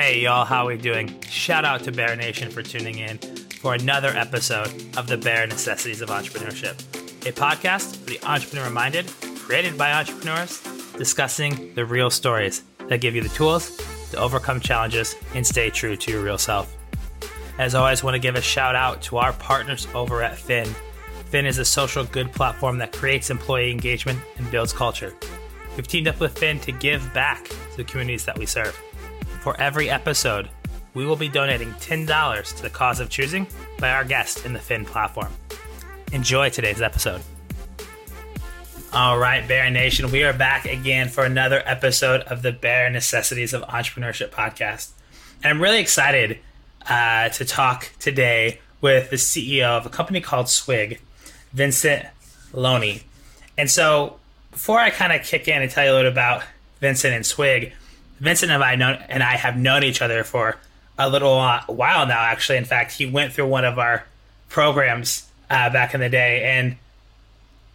[0.00, 1.20] Hey, y'all, how we doing?
[1.20, 6.00] Shout out to Bear Nation for tuning in for another episode of the Bare Necessities
[6.00, 6.80] of Entrepreneurship,
[7.28, 10.62] a podcast for the entrepreneur minded, created by entrepreneurs,
[10.96, 13.76] discussing the real stories that give you the tools
[14.10, 16.74] to overcome challenges and stay true to your real self.
[17.58, 20.66] As always, I want to give a shout out to our partners over at Phin.
[21.26, 25.14] Phin is a social good platform that creates employee engagement and builds culture.
[25.76, 28.80] We've teamed up with Phin to give back to the communities that we serve.
[29.40, 30.50] For every episode,
[30.92, 33.46] we will be donating $10 to the cause of choosing
[33.78, 35.32] by our guest in the Phin platform.
[36.12, 37.22] Enjoy today's episode.
[38.92, 43.54] All right, Bear Nation, we are back again for another episode of the Bare Necessities
[43.54, 44.90] of Entrepreneurship podcast.
[45.42, 46.38] And I'm really excited
[46.86, 50.98] uh, to talk today with the CEO of a company called Swyg,
[51.54, 52.04] Vincent
[52.52, 53.04] Lonij.
[53.56, 54.18] And so,
[54.50, 56.42] before I kind of kick in and tell you a little about
[56.80, 57.72] Vincent and Swyg,
[58.20, 60.56] Vincent and I know, and I have known each other for
[60.98, 62.20] a little while now.
[62.20, 64.04] Actually, in fact, he went through one of our
[64.48, 66.76] programs uh, back in the day, and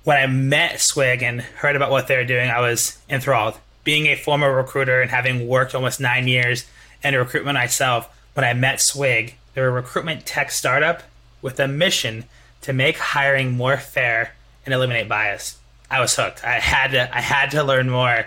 [0.03, 3.57] when I met Swyg and heard about what they were doing, I was enthralled.
[3.83, 6.65] Being a former recruiter and having worked almost nine years
[7.03, 11.03] in recruitment myself, when I met Swyg, they're a recruitment tech startup
[11.41, 12.25] with a mission
[12.61, 15.57] to make hiring more fair and eliminate bias.
[15.89, 16.43] I was hooked.
[16.43, 18.25] I had to I had to learn more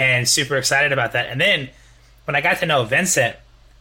[0.00, 1.26] and super excited about that.
[1.26, 1.68] And then
[2.24, 3.36] when I got to know Vincent,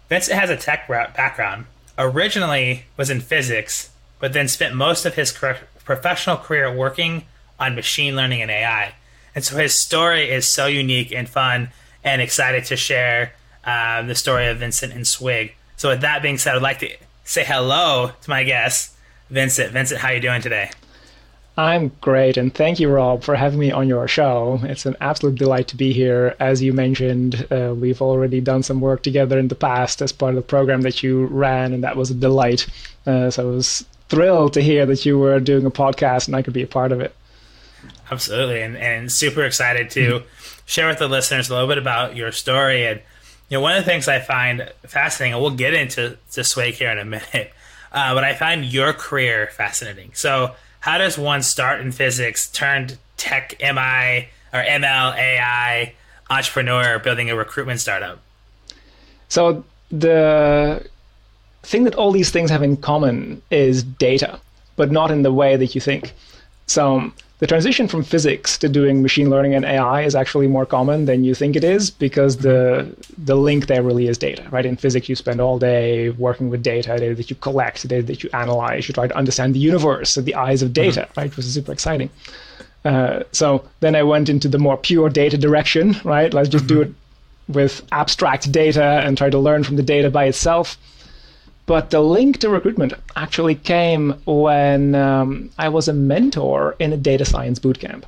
[0.09, 1.65] Vincent has a tech background.
[1.97, 3.89] Originally was in physics,
[4.19, 7.23] but then spent most of his professional career working
[7.57, 8.93] on machine learning and AI.
[9.33, 11.69] And so his story is so unique and fun,
[12.03, 15.51] and excited to share um, the story of Vincent and Swyg.
[15.77, 16.89] So with that being said, I'd like to
[17.23, 18.95] say hello to my guest,
[19.29, 19.71] Vincent.
[19.71, 20.71] Vincent, how are you doing today?
[21.59, 24.61] I'm great, and thank you, Rob, for having me on your show.
[24.63, 26.33] It's an absolute delight to be here.
[26.39, 30.29] As you mentioned, uh, we've already done some work together in the past as part
[30.29, 32.65] of the program that you ran, and that was a delight.
[33.05, 36.43] Uh, so I was thrilled to hear that you were doing a podcast and I
[36.43, 37.13] could be a part of it.
[38.09, 40.59] Absolutely, and, and super excited to mm-hmm.
[40.65, 42.87] share with the listeners a little bit about your story.
[42.87, 43.01] And
[43.49, 46.75] you know, one of the things I find fascinating, and we'll get into to Swig
[46.75, 47.51] here in a minute,
[47.91, 50.11] uh, but I find your career fascinating.
[50.13, 55.93] So how does one start in physics, turned tech MI or ML AI
[56.29, 58.19] entrepreneur building a recruitment startup?
[59.27, 60.85] So the
[61.63, 64.39] thing that all these things have in common is data,
[64.75, 66.13] but not in the way that you think.
[66.69, 71.05] So the transition from physics to doing machine learning and AI is actually more common
[71.05, 74.65] than you think it is because the the link there really is data, right?
[74.65, 78.23] In physics, you spend all day working with data, data that you collect, data that
[78.23, 81.19] you analyze, you try to understand the universe through the eyes of data, mm-hmm.
[81.19, 81.35] right?
[81.35, 82.09] Which is super exciting.
[82.85, 86.33] Uh, so then I went into the more pure data direction, right?
[86.33, 86.75] Let's just mm-hmm.
[86.75, 86.93] do it
[87.47, 90.77] with abstract data and try to learn from the data by itself.
[91.69, 96.97] But the link to recruitment actually came when um, I was a mentor in a
[96.97, 98.05] data science bootcamp.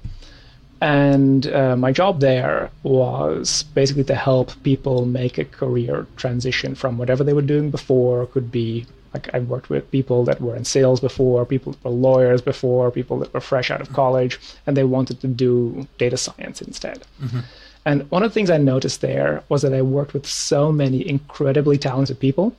[0.81, 6.97] And uh, my job there was basically to help people make a career transition from
[6.97, 8.25] whatever they were doing before.
[8.25, 11.91] Could be like I worked with people that were in sales before, people that were
[11.91, 16.17] lawyers before, people that were fresh out of college, and they wanted to do data
[16.17, 17.03] science instead.
[17.21, 17.41] Mm-hmm.
[17.85, 21.07] And one of the things I noticed there was that I worked with so many
[21.07, 22.55] incredibly talented people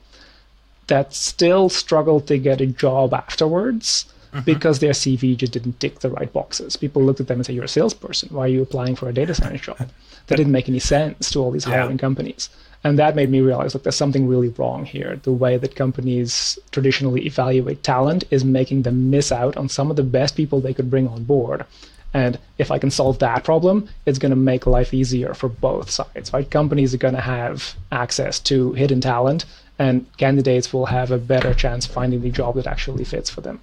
[0.87, 4.43] that still struggled to get a job afterwards mm-hmm.
[4.45, 6.75] because their CV just didn't tick the right boxes.
[6.75, 8.29] People looked at them and said, You're a salesperson.
[8.29, 9.77] Why are you applying for a data science job?
[10.27, 11.97] that didn't make any sense to all these hiring yeah.
[11.97, 12.49] companies.
[12.85, 15.17] And that made me realize, look, there's something really wrong here.
[15.23, 19.95] The way that companies traditionally evaluate talent is making them miss out on some of
[19.95, 21.65] the best people they could bring on board.
[22.13, 25.89] And if I can solve that problem, it's going to make life easier for both
[25.89, 26.49] sides, right?
[26.49, 29.45] Companies are going to have access to hidden talent
[29.83, 33.59] and candidates will have a better chance finding the job that actually fits for them.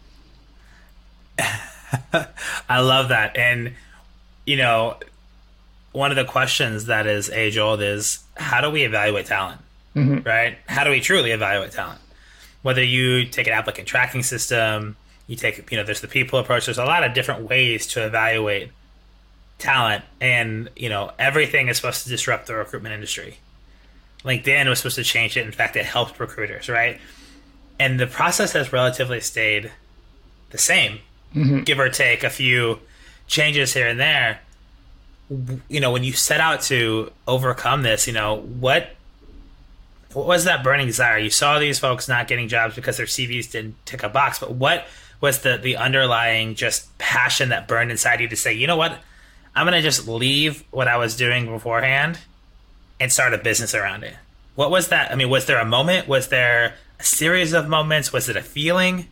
[2.69, 3.39] I love that.
[3.39, 3.73] And,
[4.45, 4.99] you know,
[5.93, 9.63] one of the questions that is age old is how do we evaluate talent?
[9.97, 10.29] Mm-hmm.
[10.29, 10.59] Right?
[10.67, 12.01] How do we truly evaluate talent?
[12.61, 14.97] Whether you take an applicant tracking system,
[15.27, 18.05] you take, you know, there's the people approach, there's a lot of different ways to
[18.05, 18.71] evaluate
[19.59, 20.05] talent.
[20.21, 23.39] And, you know, everything is supposed to disrupt the recruitment industry.
[24.25, 25.47] LinkedIn was supposed to change it.
[25.47, 27.01] In fact, it helped recruiters, right?
[27.79, 29.71] And the process has relatively stayed
[30.51, 30.99] the same,
[31.35, 31.61] mm-hmm.
[31.61, 32.79] give or take a few
[33.27, 34.41] changes here and there.
[35.69, 38.91] You know, when you set out to overcome this, you know, what
[40.13, 41.19] what was that burning desire?
[41.19, 44.53] You saw these folks not getting jobs because their CVs didn't tick a box, but
[44.53, 44.87] what
[45.21, 48.99] was the the underlying just passion that burned inside you to say, you know what,
[49.55, 52.19] I'm gonna just leave what I was doing beforehand
[53.01, 54.15] and start a business around it.
[54.55, 55.11] What was that?
[55.11, 56.07] I mean, was there a moment?
[56.07, 58.13] Was there a series of moments?
[58.13, 59.07] Was it a feeling?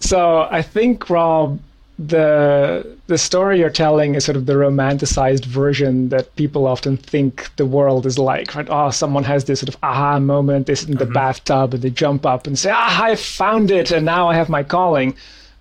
[0.00, 1.60] So I think Rob,
[1.98, 7.54] the the story you're telling is sort of the romanticized version that people often think
[7.56, 8.54] the world is like.
[8.54, 8.66] Right?
[8.68, 11.12] Oh, someone has this sort of aha moment, this in the mm-hmm.
[11.12, 14.48] bathtub, and they jump up and say, "Ah, I found it, and now I have
[14.48, 15.14] my calling."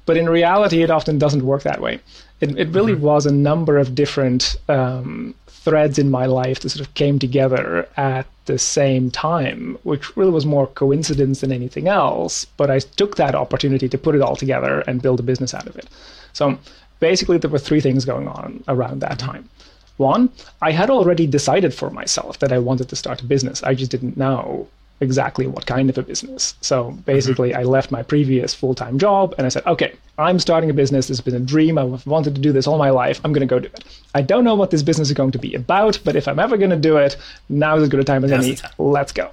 [0.05, 1.99] But in reality, it often doesn't work that way.
[2.41, 3.03] It, it really mm-hmm.
[3.03, 7.87] was a number of different um, threads in my life that sort of came together
[7.95, 12.45] at the same time, which really was more coincidence than anything else.
[12.45, 15.67] But I took that opportunity to put it all together and build a business out
[15.67, 15.87] of it.
[16.33, 16.57] So
[16.99, 19.49] basically, there were three things going on around that time.
[19.97, 20.29] One,
[20.61, 23.63] I had already decided for myself that I wanted to start a business.
[23.63, 24.67] I just didn't know
[25.01, 26.55] exactly what kind of a business.
[26.61, 27.59] So basically, mm-hmm.
[27.59, 31.07] I left my previous full time job and I said, okay, I'm starting a business.
[31.07, 31.77] This has been a dream.
[31.77, 33.19] I've wanted to do this all my life.
[33.23, 33.83] I'm going to go do it.
[34.15, 36.57] I don't know what this business is going to be about, but if I'm ever
[36.57, 37.17] going to do it,
[37.49, 38.57] now is as good a time as any.
[38.77, 39.31] Let's go.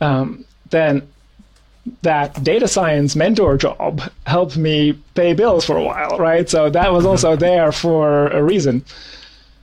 [0.00, 1.08] Um, then
[2.02, 6.48] that data science mentor job helped me pay bills for a while, right?
[6.48, 7.40] So that was also mm-hmm.
[7.40, 8.84] there for a reason.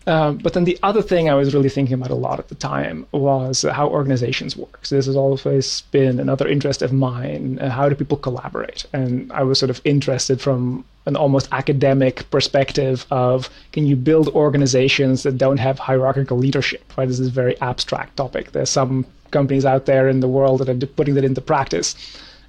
[0.07, 2.56] Um, but then the other thing I was really thinking about a lot at the
[2.56, 4.80] time was how organizations work.
[4.86, 7.59] So this has always been another interest of mine.
[7.59, 8.86] Uh, how do people collaborate?
[8.94, 14.30] And I was sort of interested from an almost academic perspective of can you build
[14.30, 16.94] organizations that don't have hierarchical leadership?
[16.98, 17.07] Right?
[17.07, 18.54] This is a very abstract topic.
[18.54, 21.95] There's some companies out there in the world that are putting that into practice,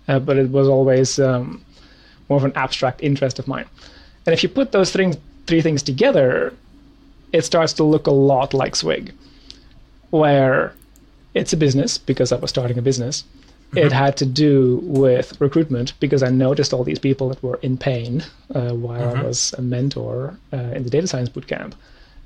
[0.06, 1.64] uh, but it was always um,
[2.28, 3.66] more of an abstract interest of mine.
[4.26, 5.16] And if you put those things,
[5.48, 6.52] three things together,
[7.32, 9.12] it starts to look a lot like Swyg,
[10.10, 10.72] where
[11.34, 13.24] it's a business because I was starting a business.
[13.68, 13.78] Mm-hmm.
[13.78, 17.76] It had to do with recruitment because I noticed all these people that were in
[17.76, 19.20] pain uh, while mm-hmm.
[19.20, 21.74] I was a mentor uh, in the data science bootcamp.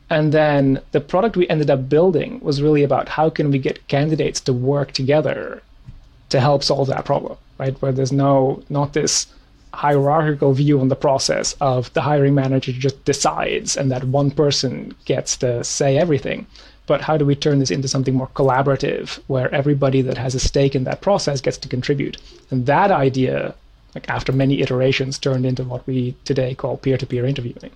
[0.09, 3.87] And then the product we ended up building was really about how can we get
[3.89, 5.63] candidates to work together
[6.29, 7.81] to help solve that problem, right?
[7.81, 9.27] Where there's no not this
[9.75, 14.95] hierarchical view on the process of the hiring manager just decides and that one person
[15.05, 16.47] gets to say everything.
[16.87, 20.41] But how do we turn this into something more collaborative where everybody that has a
[20.41, 22.19] stake in that process gets to contribute?
[22.51, 23.55] And that idea,
[23.95, 27.71] like after many iterations, turned into what we today call peer to peer interviewing.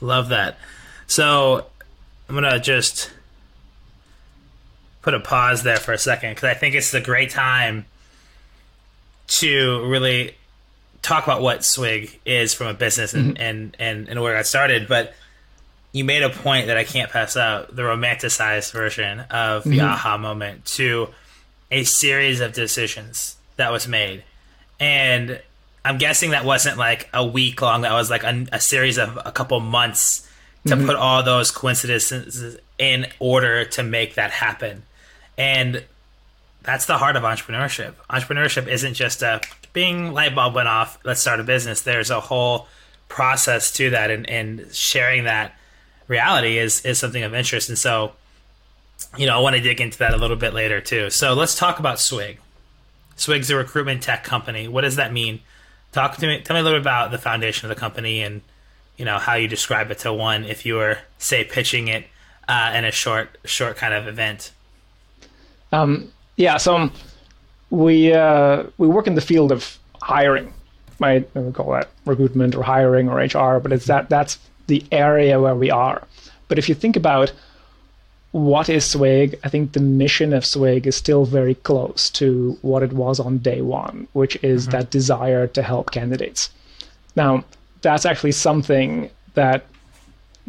[0.00, 0.58] Love that.
[1.06, 1.66] So
[2.28, 3.10] I'm to just
[5.02, 7.86] put a pause there for a second because I think it's a great time
[9.28, 10.34] to really
[11.02, 13.42] talk about what Swyg is from a business and, mm-hmm.
[13.42, 14.88] and, and, and where it got started.
[14.88, 15.14] But
[15.92, 19.86] you made a point that I can't pass out the romanticized version of the mm-hmm.
[19.86, 21.08] aha moment to
[21.70, 24.24] a series of decisions that was made.
[24.80, 25.40] And
[25.84, 29.18] I'm guessing that wasn't like a week long, that was like a, a series of
[29.24, 30.28] a couple months
[30.66, 30.86] to mm-hmm.
[30.86, 34.82] put all those coincidences in order to make that happen.
[35.36, 35.84] And
[36.68, 37.94] that's the heart of entrepreneurship.
[38.10, 39.40] Entrepreneurship isn't just a
[39.72, 41.80] bing light bulb went off, let's start a business.
[41.80, 42.68] There's a whole
[43.08, 45.56] process to that, and, and sharing that
[46.08, 47.70] reality is is something of interest.
[47.70, 48.12] And so,
[49.16, 51.08] you know, I want to dig into that a little bit later too.
[51.08, 52.36] So let's talk about Swyg.
[53.16, 54.68] Swyg's a recruitment tech company.
[54.68, 55.40] What does that mean?
[55.92, 56.42] Talk to me.
[56.42, 58.42] Tell me a little bit about the foundation of the company and
[58.98, 62.04] you know how you describe it to one if you were say pitching it
[62.46, 64.52] uh, in a short short kind of event.
[65.72, 66.90] Um, yeah, so
[67.68, 70.54] we uh, we work in the field of hiring.
[71.00, 75.40] Might we call that recruitment or hiring or HR, but it's that that's the area
[75.40, 76.02] where we are.
[76.46, 77.32] But if you think about
[78.30, 82.82] what is Swyg, I think the mission of Swyg is still very close to what
[82.82, 84.72] it was on day one, which is mm-hmm.
[84.72, 86.50] that desire to help candidates.
[87.16, 87.44] Now,
[87.80, 89.64] that's actually something that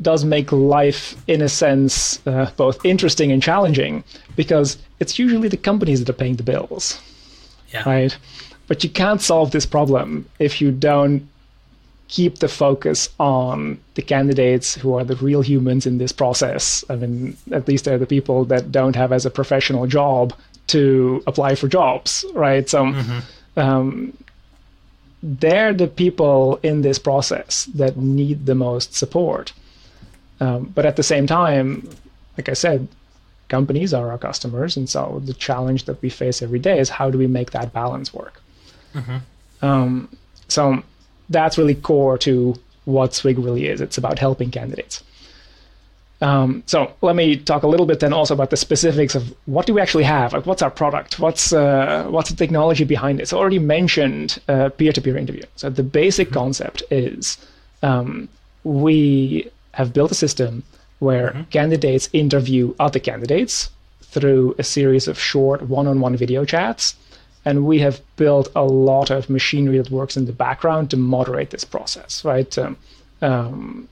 [0.01, 4.03] does make life, in a sense, uh, both interesting and challenging
[4.35, 7.01] because it's usually the companies that are paying the bills.
[7.73, 7.83] Yeah.
[7.85, 8.17] Right?
[8.67, 11.27] But you can't solve this problem if you don't
[12.07, 16.83] keep the focus on the candidates who are the real humans in this process.
[16.89, 20.33] I mean, at least they're the people that don't have as a professional job
[20.67, 22.67] to apply for jobs, right?
[22.67, 23.59] So mm-hmm.
[23.59, 24.17] um,
[25.21, 29.53] they're the people in this process that need the most support.
[30.39, 31.89] Um, but at the same time,
[32.37, 32.87] like I said,
[33.49, 37.09] companies are our customers, and so the challenge that we face every day is how
[37.09, 38.41] do we make that balance work.
[38.93, 39.65] Mm-hmm.
[39.65, 40.09] Um,
[40.47, 40.81] so
[41.29, 42.55] that's really core to
[42.85, 43.81] what Swyg really is.
[43.81, 45.03] It's about helping candidates.
[46.21, 49.65] Um, so let me talk a little bit then also about the specifics of what
[49.65, 50.33] do we actually have?
[50.33, 51.19] Like what's our product?
[51.19, 53.27] What's uh, what's the technology behind it?
[53.29, 55.43] So I already mentioned uh, peer-to-peer interview.
[55.55, 56.39] So the basic mm-hmm.
[56.39, 57.37] concept is
[57.83, 58.27] um,
[58.63, 60.63] we have built a system
[60.99, 61.43] where mm-hmm.
[61.43, 63.69] candidates interview other candidates
[64.01, 66.95] through a series of short one-on-one video chats
[67.45, 71.51] and we have built a lot of machinery that works in the background to moderate
[71.51, 72.75] this process right um,
[73.21, 73.87] um,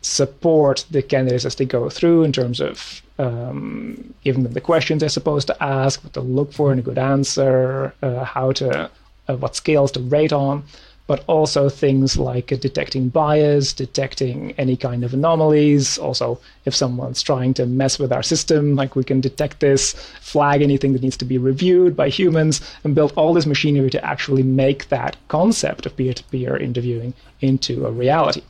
[0.00, 5.00] support the candidates as they go through in terms of um, giving them the questions
[5.00, 8.90] they're supposed to ask, what to look for in a good answer, uh, how to,
[9.28, 10.62] uh, what scales to rate on,
[11.08, 15.96] but also things like detecting bias, detecting any kind of anomalies.
[15.96, 20.60] Also, if someone's trying to mess with our system, like we can detect this, flag
[20.60, 24.42] anything that needs to be reviewed by humans, and build all this machinery to actually
[24.42, 28.42] make that concept of peer to peer interviewing into a reality.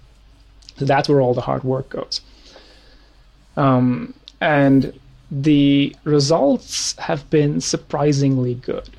[0.78, 2.20] So that's where all the hard work goes.
[3.56, 4.98] Um, and
[5.30, 8.90] the results have been surprisingly good.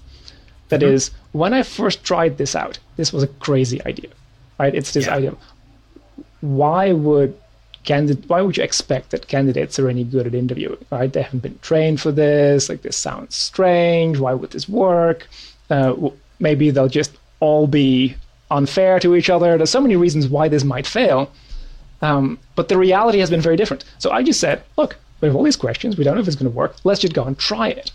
[0.70, 0.94] That mm-hmm.
[0.94, 4.10] is, when I first tried this out, this was a crazy idea,
[4.60, 4.74] right?
[4.74, 5.16] It's this yeah.
[5.16, 5.36] idea:
[6.42, 7.36] why would
[7.84, 11.12] candid- why would you expect that candidates are any good at interviewing, right?
[11.12, 12.70] They haven't been trained for this.
[12.70, 14.20] Like this sounds strange.
[14.20, 15.28] Why would this work?
[15.70, 16.10] Uh,
[16.40, 18.16] maybe they'll just all be
[18.52, 19.58] unfair to each other.
[19.58, 21.32] There's so many reasons why this might fail.
[22.02, 23.84] Um, but the reality has been very different.
[24.00, 25.98] So I just said, look, we have all these questions.
[25.98, 26.76] We don't know if it's going to work.
[26.84, 27.92] Let's just go and try it.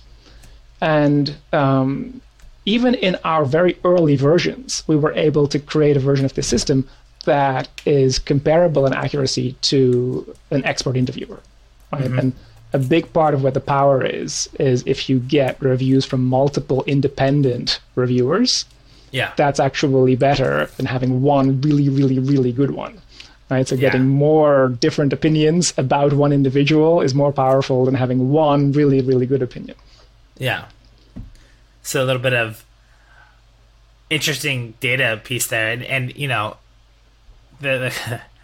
[0.81, 2.21] And um,
[2.67, 6.43] even in our very early versions, we were able to create a version of the
[6.43, 6.89] system
[7.25, 11.41] that is comparable in accuracy to an expert interviewer.
[11.93, 12.05] Right?
[12.05, 12.19] Mm-hmm.
[12.19, 12.33] And
[12.73, 16.83] a big part of where the power is is if you get reviews from multiple
[16.87, 18.65] independent reviewers.
[19.13, 19.33] Yeah.
[19.37, 23.01] That's actually better than having one really, really, really good one
[23.51, 23.69] right?
[23.69, 29.01] So getting more different opinions about one individual is more powerful than having one really,
[29.01, 29.77] really good opinion.
[30.39, 30.65] Yeah.
[31.85, 32.65] So a little bit of
[34.11, 36.57] interesting data piece there, and, and you know,
[37.61, 38.21] the, the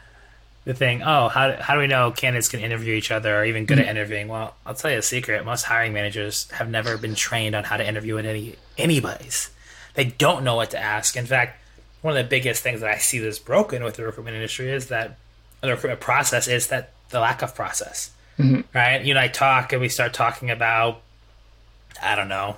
[0.64, 1.02] the thing.
[1.02, 3.88] Oh, how how do we know candidates can interview each other or even good mm-hmm.
[3.88, 4.28] at interviewing?
[4.28, 5.44] Well, I'll tell you a secret.
[5.44, 9.50] Most hiring managers have never been trained on how to interview any anybody's.
[9.94, 11.16] They don't know what to ask.
[11.16, 11.60] In fact,
[12.02, 14.86] one of the biggest things that I see that's broken with the recruitment industry is
[14.86, 15.18] that
[15.60, 18.10] the recruitment process is that the lack of process.
[18.38, 18.60] Mm-hmm.
[18.76, 19.04] Right?
[19.04, 21.02] You know, I talk and we start talking about,
[22.02, 22.56] I don't know,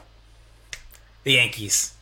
[1.25, 1.95] the Yankees.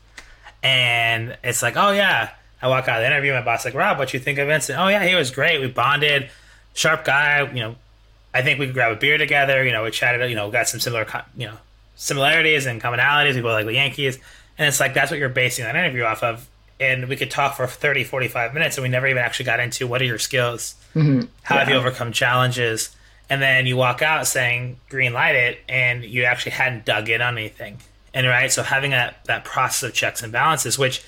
[0.63, 2.31] And it's like, oh, yeah.
[2.63, 4.79] I walk out of the interview, my boss like, Rob, what you think of Vincent?
[4.79, 5.61] Oh, yeah, he was great.
[5.61, 6.29] We bonded.
[6.75, 7.51] Sharp guy.
[7.53, 7.77] You know,
[8.35, 9.65] I think we could grab a beer together.
[9.65, 11.57] You know, we chatted, you know, got some similar, you know,
[11.97, 13.35] similarities and commonalities.
[13.35, 14.19] We both like the Yankees.
[14.59, 16.47] And it's like, that's what you're basing that interview off of
[16.81, 19.87] and we could talk for 30 45 minutes and we never even actually got into
[19.87, 21.27] what are your skills mm-hmm.
[21.43, 21.61] how yeah.
[21.61, 22.97] have you overcome challenges
[23.29, 27.21] and then you walk out saying green light it and you actually hadn't dug in
[27.21, 27.79] on anything
[28.15, 31.03] and right so having that that process of checks and balances which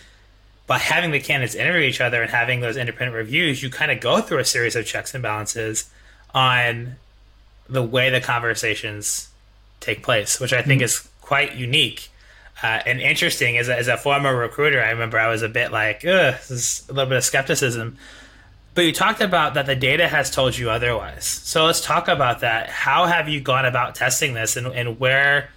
[0.66, 4.00] by having the candidates interview each other and having those independent reviews you kind of
[4.00, 5.90] go through a series of checks and balances
[6.34, 6.96] on
[7.68, 9.28] the way the conversations
[9.80, 10.84] take place which i think mm-hmm.
[10.84, 12.10] is quite unique
[12.62, 15.72] uh, and interesting as a, as a former recruiter, I remember I was a bit
[15.72, 17.96] like, Ugh, this is a little bit of skepticism.
[18.74, 21.24] But you talked about that the data has told you otherwise.
[21.24, 22.70] So let's talk about that.
[22.70, 25.50] How have you gone about testing this, and, and where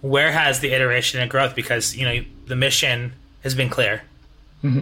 [0.00, 1.54] where has the iteration and growth?
[1.54, 4.02] Because you know the mission has been clear.
[4.64, 4.80] Mm-hmm.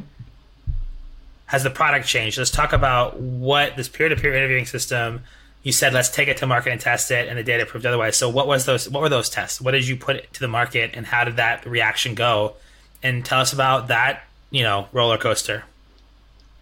[1.46, 2.36] Has the product changed?
[2.38, 5.22] Let's talk about what this peer to peer interviewing system
[5.62, 8.16] you said let's take it to market and test it, and the data proved otherwise.
[8.16, 8.88] So what was those?
[8.88, 9.60] What were those tests?
[9.60, 12.54] What did you put to the market, and how did that reaction go?
[13.02, 15.64] And tell us about that, you know, roller coaster.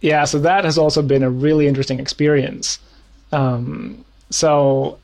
[0.01, 2.79] Yeah, so that has also been a really interesting experience.
[3.31, 4.99] Um, so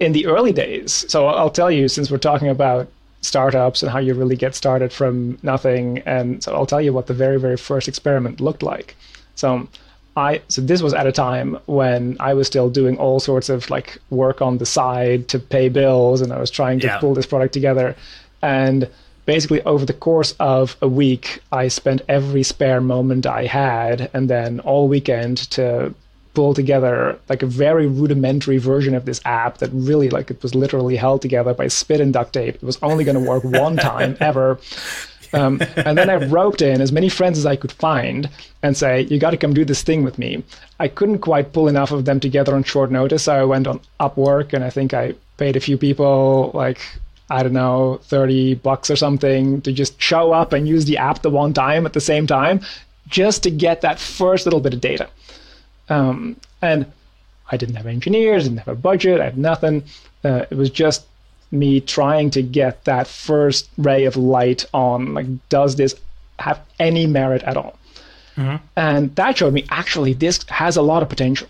[0.00, 2.88] in the early days, so I'll tell you, since we're talking about
[3.22, 7.06] startups and how you really get started from nothing, and so I'll tell you what
[7.06, 8.96] the very, very first experiment looked like.
[9.34, 9.68] So
[10.16, 13.68] I so this was at a time when I was still doing all sorts of
[13.70, 16.98] like work on the side to pay bills, and I was trying to yeah.
[16.98, 17.96] pull this product together.
[18.42, 18.88] And
[19.26, 24.30] basically, over the course of a week, I spent every spare moment I had, and
[24.30, 25.94] then all weekend to
[26.36, 30.54] pull together like a very rudimentary version of this app that really like it was
[30.54, 32.56] literally held together by spit and duct tape.
[32.56, 34.60] It was only going to work one time ever.
[35.32, 38.28] Um, and then I roped in as many friends as I could find
[38.62, 40.44] and say, you got to come do this thing with me.
[40.78, 43.24] I couldn't quite pull enough of them together on short notice.
[43.24, 46.80] So I went on Upwork and I think I paid a few people like,
[47.30, 51.22] I don't know, 30 bucks or something to just show up and use the app
[51.22, 52.60] the one time at the same time
[53.08, 55.08] just to get that first little bit of data.
[55.88, 56.86] Um, and
[57.50, 59.84] I didn't have engineers, didn't have a budget, I had nothing.
[60.24, 61.06] Uh, it was just
[61.52, 65.94] me trying to get that first ray of light on like does this
[66.40, 67.78] have any merit at all
[68.36, 68.56] mm-hmm.
[68.74, 71.46] and that showed me actually this has a lot of potential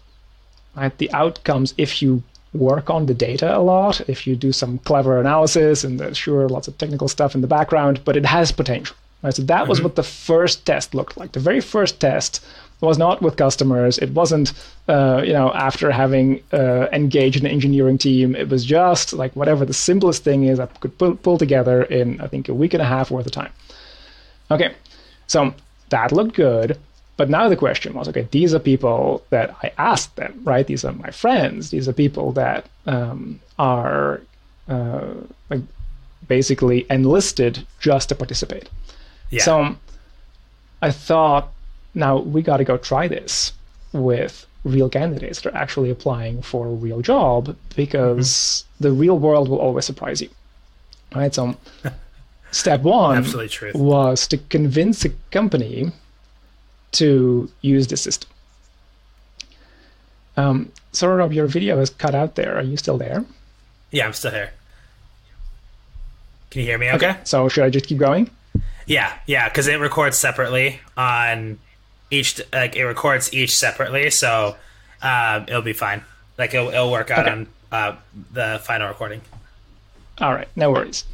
[0.77, 0.97] right?
[0.99, 5.19] The outcomes, if you work on the data a lot, if you do some clever
[5.19, 8.97] analysis, and there's sure lots of technical stuff in the background, but it has potential.
[9.23, 9.35] Right?
[9.35, 9.69] So that mm-hmm.
[9.69, 11.33] was what the first test looked like.
[11.33, 12.45] The very first test
[12.81, 13.99] was not with customers.
[13.99, 14.53] It wasn't,
[14.89, 18.37] uh, you know, after having uh, engaged an engineering team.
[18.37, 22.21] It was just like whatever the simplest thing is I could pull, pull together in,
[22.21, 23.53] I think, a week and a half worth of time.
[24.51, 24.75] Okay,
[25.27, 25.55] so
[25.89, 26.79] that looked good.
[27.17, 30.67] But now the question was, okay, these are people that I asked them, right?
[30.67, 31.71] These are my friends.
[31.71, 34.21] These are people that um, are
[34.69, 35.15] uh,
[35.49, 35.63] like
[36.29, 38.69] basically enlisted just to participate.
[39.31, 39.43] Yeah.
[39.43, 39.77] So
[40.83, 41.53] I thought,
[41.97, 43.53] now we got to go try this
[43.93, 48.85] with real candidates that are actually applying for a real job because mm-hmm.
[48.85, 50.29] the real world will always surprise you.
[51.15, 51.35] Right?
[51.35, 51.57] So
[52.51, 53.25] step one
[53.75, 55.93] was to convince a company
[56.93, 58.31] to use the system.
[60.37, 62.57] Um, Rob, your video is cut out there.
[62.57, 63.25] Are you still there?
[63.91, 64.51] Yeah, I'm still here.
[66.51, 67.11] Can you hear me okay?
[67.11, 67.19] okay.
[67.25, 68.31] So should I just keep going?
[68.87, 71.59] Yeah, yeah, because it records separately on
[72.11, 72.41] each.
[72.53, 74.57] Like it records each separately, so
[75.03, 76.03] um, it'll be fine.
[76.39, 77.31] Like it'll, it'll work out okay.
[77.31, 77.97] on uh,
[78.33, 79.21] the final recording.
[80.21, 81.05] All right, no worries.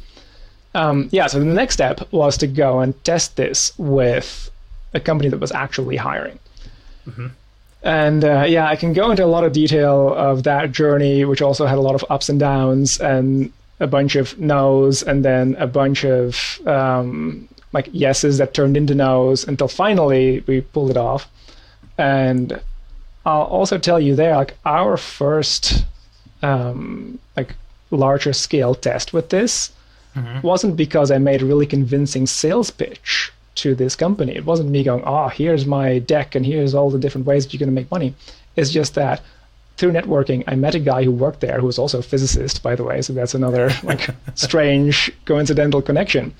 [0.75, 4.49] Um, yeah, so the next step was to go and test this with
[4.93, 6.39] a company that was actually hiring.
[7.07, 7.27] Mm-hmm.
[7.83, 11.41] And uh, yeah, I can go into a lot of detail of that journey, which
[11.41, 15.55] also had a lot of ups and downs and a bunch of no's and then
[15.59, 20.97] a bunch of um, like yeses that turned into no's until finally we pulled it
[20.97, 21.29] off.
[21.97, 22.61] And
[23.25, 25.85] I'll also tell you there, like our first
[26.41, 27.55] um, like
[27.91, 29.71] larger scale test with this
[30.15, 30.45] mm-hmm.
[30.45, 34.35] wasn't because I made a really convincing sales pitch to this company.
[34.35, 37.53] It wasn't me going, oh, here's my deck and here's all the different ways that
[37.53, 38.13] you're going to make money.
[38.55, 39.21] It's just that
[39.77, 42.75] through networking, I met a guy who worked there who was also a physicist, by
[42.75, 43.01] the way.
[43.01, 46.33] So that's another like strange coincidental connection.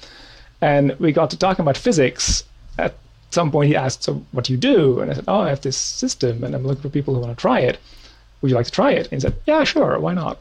[0.63, 2.43] And we got to talking about physics.
[2.77, 2.95] At
[3.31, 5.61] some point, he asked, "So what do you do?" And I said, "Oh, I have
[5.61, 7.77] this system, and I'm looking for people who want to try it.
[8.39, 9.99] Would you like to try it?" And he said, "Yeah, sure.
[9.99, 10.39] Why not?"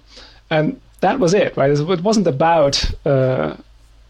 [0.49, 1.71] And that was it, right?
[1.71, 3.57] It wasn't about uh,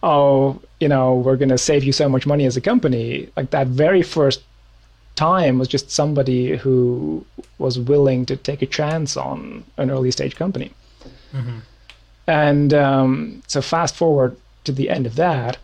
[0.02, 3.28] oh, you know, we're going to save you so much money as a company.
[3.36, 4.42] Like that very first
[5.14, 7.24] time was just somebody who
[7.58, 10.72] was willing to take a chance on an early stage company.
[11.32, 11.58] Mm-hmm.
[12.26, 15.58] And um, so fast forward to the end of that,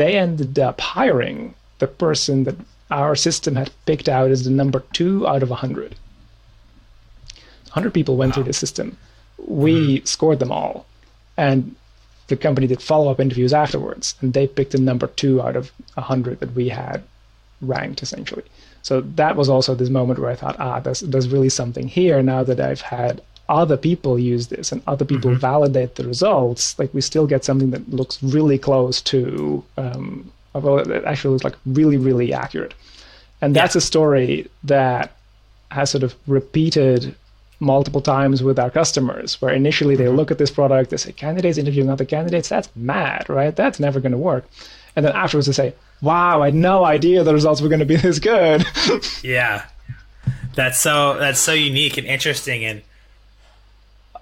[0.00, 2.56] they ended up hiring the person that
[2.90, 5.94] our system had picked out as the number two out of 100.
[7.74, 8.34] 100 people went wow.
[8.34, 8.96] through the system.
[9.46, 10.04] We mm-hmm.
[10.06, 10.86] scored them all.
[11.36, 11.76] And
[12.28, 15.70] the company did follow up interviews afterwards, and they picked the number two out of
[15.98, 17.02] a hundred that we had
[17.60, 18.44] ranked essentially.
[18.82, 22.22] So that was also this moment where I thought, ah, there's there's really something here
[22.22, 25.40] now that I've had other people use this and other people mm-hmm.
[25.40, 26.78] validate the results.
[26.78, 31.44] Like we still get something that looks really close to, um, well, it actually looks
[31.44, 32.74] like really really accurate,
[33.42, 33.80] and that's yeah.
[33.80, 35.12] a story that
[35.70, 37.14] has sort of repeated
[37.60, 40.16] multiple times with our customers where initially they mm-hmm.
[40.16, 43.54] look at this product, they say, candidates interviewing other candidates, that's mad, right?
[43.54, 44.48] That's never going to work.
[44.96, 47.86] And then afterwards they say, wow, I had no idea the results were going to
[47.86, 48.64] be this good.
[49.22, 49.66] yeah.
[50.54, 52.64] That's so, that's so unique and interesting.
[52.64, 52.82] And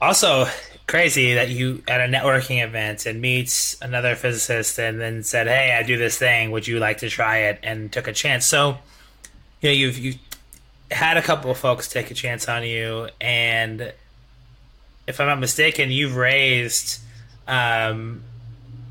[0.00, 0.46] also
[0.86, 5.76] crazy that you at a networking event and meets another physicist and then said, Hey,
[5.78, 6.50] I do this thing.
[6.50, 7.60] Would you like to try it?
[7.62, 8.46] And took a chance.
[8.46, 8.78] So,
[9.60, 10.18] you know, you've, you've
[10.90, 13.92] had a couple of folks take a chance on you, and
[15.06, 17.00] if I'm not mistaken, you've raised
[17.46, 18.22] um,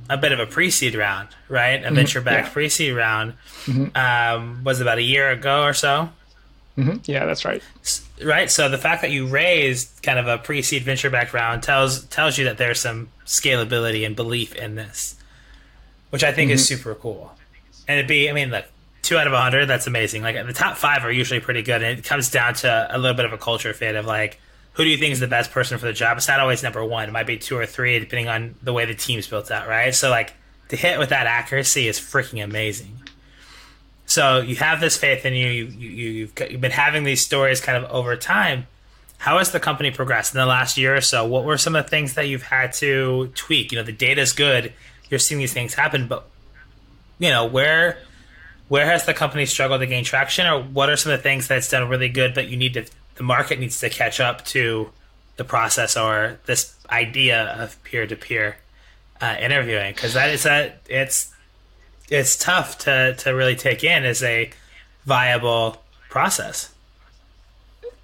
[0.10, 1.82] a bit of a pre-seed round, right?
[1.82, 1.96] A mm-hmm.
[1.96, 2.54] venture-backed yeah.
[2.54, 3.34] pre-seed round.
[3.66, 3.96] Mm-hmm.
[3.98, 6.10] Um, was about a year ago or so.
[6.78, 6.98] Mm-hmm.
[7.06, 7.64] Yeah, that's right.
[8.24, 8.52] Right.
[8.52, 12.46] So the fact that you raised kind of a pre-seed venture-backed round tells tells you
[12.46, 15.16] that there's some scalability and belief in this,
[16.12, 16.78] which I think is mm-hmm.
[16.78, 17.32] super cool.
[17.88, 18.66] And it'd be, I mean, look,
[19.08, 21.82] two out of a 100 that's amazing like the top five are usually pretty good
[21.82, 24.38] and it comes down to a little bit of a culture fit of like
[24.74, 26.84] who do you think is the best person for the job it's not always number
[26.84, 29.66] one it might be two or three depending on the way the team's built out
[29.66, 30.34] right so like
[30.68, 33.00] to hit with that accuracy is freaking amazing
[34.08, 37.62] so you have this faith in you, you, you you've, you've been having these stories
[37.62, 38.66] kind of over time.
[39.20, 41.26] How has the company progressed in the last year or so?
[41.26, 43.72] What were some of the things that you've had to tweak?
[43.72, 44.74] You know the data's good.
[45.10, 46.28] You're seeing these things happen but
[47.20, 48.00] you know where
[48.70, 51.48] where has the company struggled to gain traction, or what are some of the things
[51.48, 54.90] that's done really good, but you need to the market needs to catch up to
[55.38, 58.58] the process or this idea of peer to peer
[59.22, 59.94] interviewing?
[59.94, 61.34] Because that is a it's
[62.10, 64.50] it's tough to to really take in as a
[65.06, 66.74] viable process.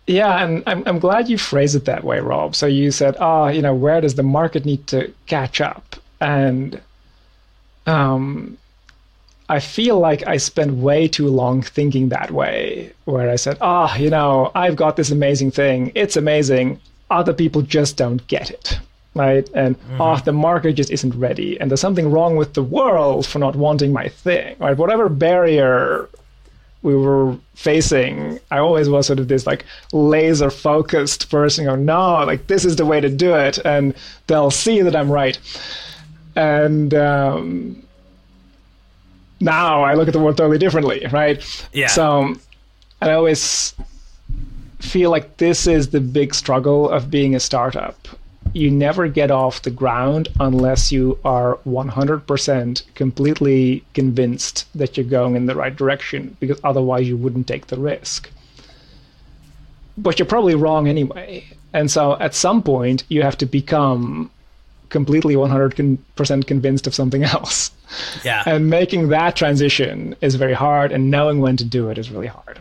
[0.08, 2.56] Yeah, and I'm I'm glad you phrased it that way, Rob.
[2.56, 5.96] So you said, "Ah, oh, you know, where does the market need to catch up?"
[6.20, 6.82] And
[7.86, 8.58] um,
[9.50, 13.94] I feel like I spent way too long thinking that way, where I said, "Ah,
[13.94, 15.92] oh, you know, I've got this amazing thing.
[15.96, 16.80] It's amazing.
[17.10, 18.80] Other people just don't get it."
[19.16, 19.48] Right?
[19.54, 20.02] And mm-hmm.
[20.02, 21.60] oh, the market just isn't ready.
[21.60, 24.56] And there's something wrong with the world for not wanting my thing.
[24.60, 24.76] Right?
[24.76, 26.10] Whatever barrier
[26.84, 31.68] we were facing, I always was sort of this like laser focused person.
[31.68, 33.96] Oh no, like this is the way to do it, and
[34.28, 35.40] they'll see that I'm right.
[36.36, 37.84] And um,
[39.40, 41.68] now I look at the world totally differently, right?
[41.74, 41.88] Yeah.
[41.88, 42.36] So
[43.02, 43.74] I always
[44.80, 48.08] feel like this is the big struggle of being a startup
[48.54, 55.36] you never get off the ground unless you are 100% completely convinced that you're going
[55.36, 58.32] in the right direction, because otherwise you wouldn't take the risk.
[59.98, 61.46] But you're probably wrong anyway.
[61.74, 64.30] And so at some point, you have to become
[64.90, 67.72] completely 100% convinced of something else.
[68.24, 68.44] Yeah.
[68.46, 72.28] And making that transition is very hard, and knowing when to do it is really
[72.28, 72.60] hard.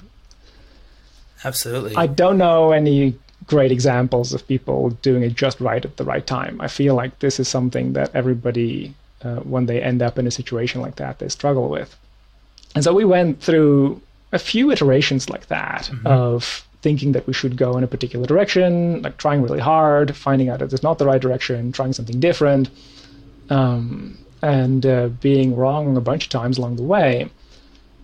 [1.45, 1.95] Absolutely.
[1.97, 3.15] I don't know any
[3.47, 6.61] great examples of people doing it just right at the right time.
[6.61, 10.31] I feel like this is something that everybody, uh, when they end up in a
[10.31, 11.97] situation like that, they struggle with.
[12.75, 14.01] And so we went through
[14.33, 16.07] a few iterations like that mm-hmm.
[16.07, 20.49] of thinking that we should go in a particular direction, like trying really hard, finding
[20.49, 22.71] out that it's not the right direction, trying something different,
[23.51, 27.31] um, and uh, being wrong a bunch of times along the way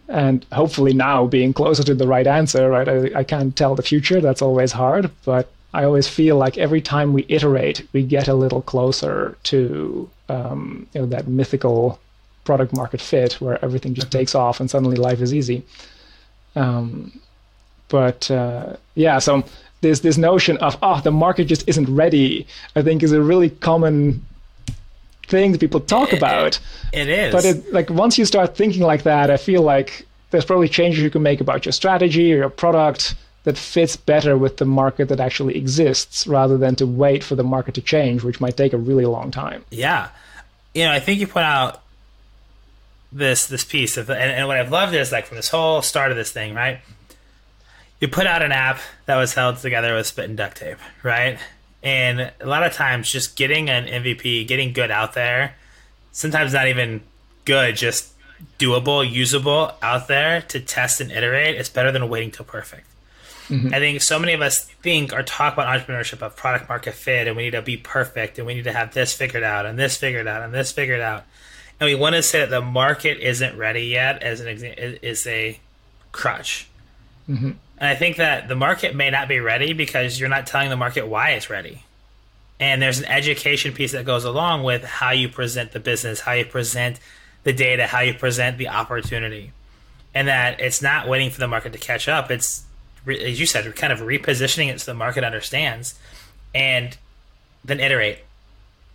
[0.09, 3.83] and hopefully now being closer to the right answer right I, I, can't tell the
[3.83, 8.27] future that's always hard but i always feel like every time we iterate we get
[8.27, 11.99] a little closer to um, you know that mythical
[12.45, 15.63] product market fit where everything just takes off and suddenly life is easy.
[16.57, 17.21] Um,
[17.89, 19.45] but uh, yeah so
[19.83, 23.51] there's this notion of oh the market just isn't ready i think is a really
[23.51, 24.25] common
[25.29, 26.59] thing that people talk about.
[26.93, 27.33] It is.
[27.33, 31.03] But it, like once you start thinking like that, I feel like there's probably changes
[31.03, 33.15] you can make about your strategy or your product
[33.45, 37.45] that fits better with the market that actually exists rather than to wait for the
[37.45, 39.65] market to change, which might take a really long time.
[39.71, 40.09] Yeah.
[40.75, 41.83] You know, I think you put out
[43.11, 46.11] this this piece of and, and what I've loved is like from this whole start
[46.11, 46.81] of this thing, right?
[48.01, 51.39] You put out an app that was held together with spit and duct tape, right?
[51.83, 55.55] And a lot of times, just getting an MVP, getting good out there,
[56.13, 57.03] sometimes not even
[57.45, 58.13] good, just
[58.59, 62.87] doable, usable out there to test and iterate It's better than waiting till perfect.
[63.49, 63.73] Mm-hmm.
[63.73, 67.27] I think so many of us think or talk about entrepreneurship of product market fit,
[67.27, 69.79] and we need to be perfect, and we need to have this figured out, and
[69.79, 71.25] this figured out, and this figured out.
[71.81, 75.27] And we want to say that the market isn't ready yet as an example is
[75.27, 75.59] a
[76.13, 76.69] crutch.
[77.29, 77.53] Mm-hmm.
[77.81, 80.77] And I think that the market may not be ready because you're not telling the
[80.77, 81.85] market why it's ready.
[82.61, 86.33] And there's an education piece that goes along with how you present the business, how
[86.33, 86.99] you present
[87.45, 89.53] the data, how you present the opportunity.
[90.13, 92.33] And that it's not waiting for the market to catch up.
[92.33, 92.65] It's,
[93.07, 95.97] as you said, kind of repositioning it so the market understands.
[96.53, 96.97] And
[97.65, 98.19] then iterate,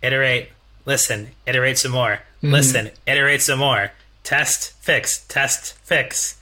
[0.02, 0.50] iterate,
[0.84, 2.52] listen, iterate some more, mm-hmm.
[2.52, 3.92] listen, iterate some more,
[4.24, 6.38] test, fix, test, fix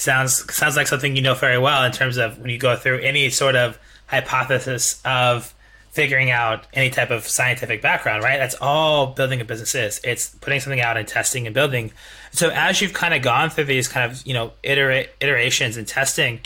[0.00, 3.00] sounds sounds like something you know very well in terms of when you go through
[3.00, 5.54] any sort of hypothesis of
[5.90, 8.38] figuring out any type of scientific background, right?
[8.38, 10.00] That's all building a business is.
[10.04, 11.92] It's putting something out and testing and building.
[12.30, 15.88] So as you've kind of gone through these kind of, you know, iterate, iterations and
[15.88, 16.40] testing,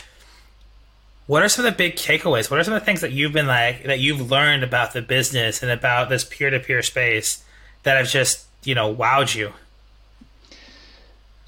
[1.27, 2.49] what are some of the big takeaways?
[2.49, 5.01] What are some of the things that you've been like that you've learned about the
[5.01, 7.43] business and about this peer-to-peer space
[7.83, 9.53] that have just, you know, wowed you?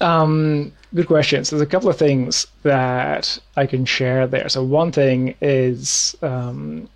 [0.00, 1.44] Um, good question.
[1.44, 4.48] So there's a couple of things that I can share there.
[4.48, 6.88] So one thing is um,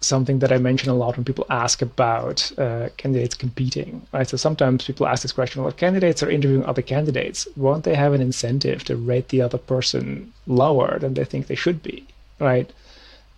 [0.00, 4.06] something that I mention a lot when people ask about uh, candidates competing.
[4.12, 4.28] Right.
[4.28, 7.46] So sometimes people ask this question: Well, candidates are interviewing other candidates.
[7.56, 11.54] Won't they have an incentive to rate the other person lower than they think they
[11.54, 12.06] should be?
[12.38, 12.70] Right.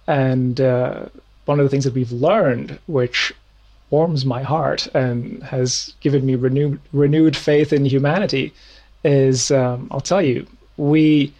[0.07, 1.07] And uh,
[1.45, 3.33] one of the things that we've learned, which
[3.91, 8.53] warms my heart and has given me renewed renewed faith in humanity
[9.05, 11.33] is um, I'll tell you we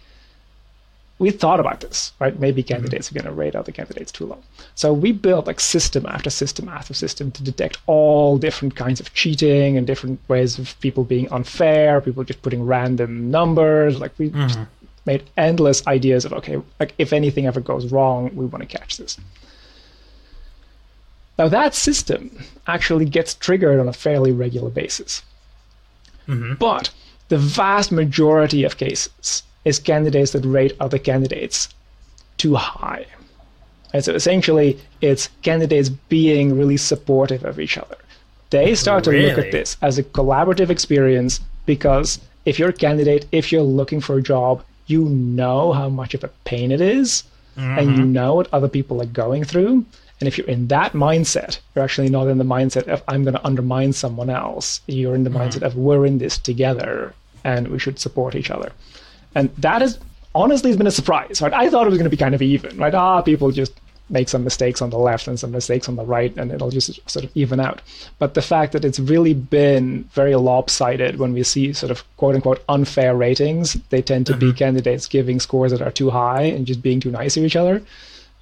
[1.17, 2.73] we thought about this right maybe mm-hmm.
[2.73, 3.17] candidates mm-hmm.
[3.17, 4.39] are going to rate other candidates too low
[4.75, 9.13] so we built like system after system after system to detect all different kinds of
[9.13, 14.29] cheating and different ways of people being unfair people just putting random numbers like we
[14.29, 14.63] mm-hmm.
[15.05, 18.97] made endless ideas of okay like if anything ever goes wrong we want to catch
[18.97, 19.17] this
[21.39, 25.23] now, that system actually gets triggered on a fairly regular basis.
[26.27, 26.55] Mm-hmm.
[26.55, 26.89] But
[27.29, 31.69] the vast majority of cases is candidates that rate other candidates
[32.37, 33.05] too high.
[33.93, 37.97] And so essentially, it's candidates being really supportive of each other.
[38.49, 43.27] They start to look at this as a collaborative experience because if you're a candidate,
[43.31, 47.23] if you're looking for a job, you know how much of a pain it is,
[47.55, 48.13] and you mm-hmm.
[48.13, 49.85] know what other people are going through.
[50.19, 53.35] And if you're in that mindset, you're actually not in the mindset of I'm going
[53.35, 54.81] to undermine someone else.
[54.87, 58.71] You're in the mindset of we're in this together and we should support each other.
[59.35, 59.97] And that is
[60.35, 61.53] honestly has been a surprise, right?
[61.53, 62.93] I thought it was going to be kind of even, right?
[62.93, 63.73] Ah, people just
[64.09, 66.99] make some mistakes on the left and some mistakes on the right, and it'll just
[67.09, 67.81] sort of even out.
[68.17, 72.35] But the fact that it's really been very lopsided when we see sort of quote
[72.35, 76.65] unquote unfair ratings, they tend to be candidates giving scores that are too high and
[76.65, 77.81] just being too nice to each other,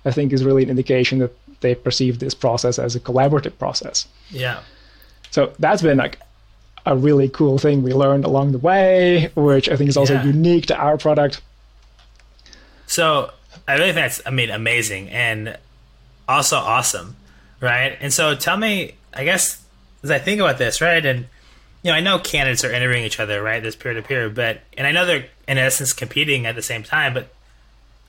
[0.06, 4.08] I think is really an indication that they perceive this process as a collaborative process.
[4.30, 4.60] Yeah.
[5.32, 6.20] So that's been like
[6.86, 10.26] a really cool thing we learned along the way, which I think is also Yeah.
[10.26, 11.42] unique to our product.
[12.86, 13.32] So
[13.68, 15.58] I really think that's, I mean, amazing and
[16.28, 17.18] also awesome,
[17.60, 17.98] right?
[18.00, 19.62] And so tell me, I guess,
[20.04, 21.06] as I think about this, right?
[21.06, 21.28] And,
[21.84, 23.62] you know, I know candidates are interviewing each other, right?
[23.62, 26.84] This peer to peer, but, and I know they're in essence competing at the same
[26.84, 27.28] time, but,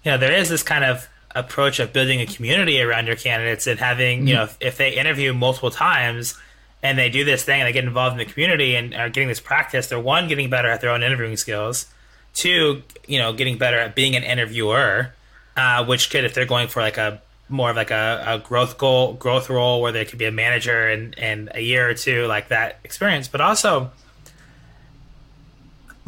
[0.05, 3.67] you know, there is this kind of approach of building a community around your candidates
[3.67, 6.39] and having, you know, if, if they interview multiple times,
[6.83, 9.29] and they do this thing and they get involved in the community and are getting
[9.29, 11.87] this practice, they're one getting better at their own interviewing skills,
[12.35, 15.13] two, you know, getting better at being an interviewer,
[15.57, 18.79] uh, which could if they're going for like a more of like a, a growth
[18.79, 22.27] goal, growth role where they could be a manager and in a year or two,
[22.27, 23.91] like that experience, but also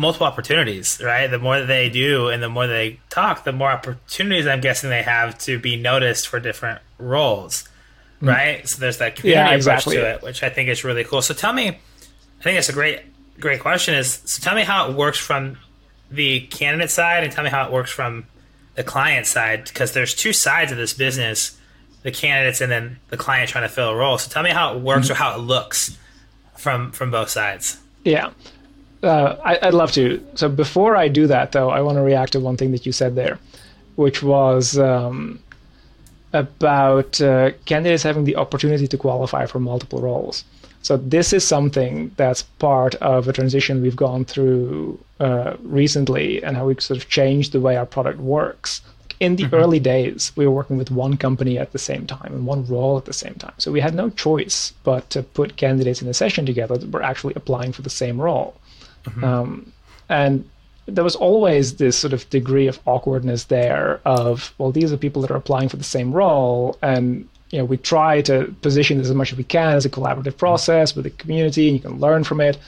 [0.00, 1.26] multiple opportunities, right?
[1.26, 4.88] The more that they do and the more they talk, the more opportunities I'm guessing
[4.88, 7.68] they have to be noticed for different roles,
[8.22, 8.28] mm.
[8.28, 8.66] right?
[8.66, 9.96] So there's that community Yeah, approach exactly.
[9.96, 11.20] to it, which I think is really cool.
[11.20, 13.02] So tell me, I think that's a great,
[13.38, 13.94] great question.
[13.94, 15.58] Is so tell me how it works from
[16.10, 18.24] the candidate side, and tell me how it works from
[18.74, 21.58] the client side, because there's two sides of this business:
[22.02, 24.16] the candidates and then the client trying to fill a role.
[24.16, 25.12] So tell me how it works mm-hmm.
[25.12, 25.98] or how it looks
[26.56, 27.78] from from both sides.
[28.02, 28.30] Yeah.
[29.02, 30.24] Uh, I, I'd love to.
[30.34, 32.92] So before I do that, though, I want to react to one thing that you
[32.92, 33.38] said there,
[33.96, 35.40] which was um,
[36.32, 40.44] about uh, candidates having the opportunity to qualify for multiple roles.
[40.82, 46.56] So this is something that's part of a transition we've gone through uh, recently, and
[46.56, 48.80] how we've sort of changed the way our product works.
[49.18, 52.46] In the early days, we were working with one company at the same time and
[52.46, 53.52] one role at the same time.
[53.58, 57.02] So we had no choice but to put candidates in a session together that were
[57.02, 58.54] actually applying for the same role.
[59.22, 59.72] Um,
[60.08, 60.44] and
[60.86, 65.22] there was always this sort of degree of awkwardness there of, well, these are people
[65.22, 66.78] that are applying for the same role.
[66.82, 69.90] And, you know, we try to position this as much as we can as a
[69.90, 72.58] collaborative process with the community and you can learn from it.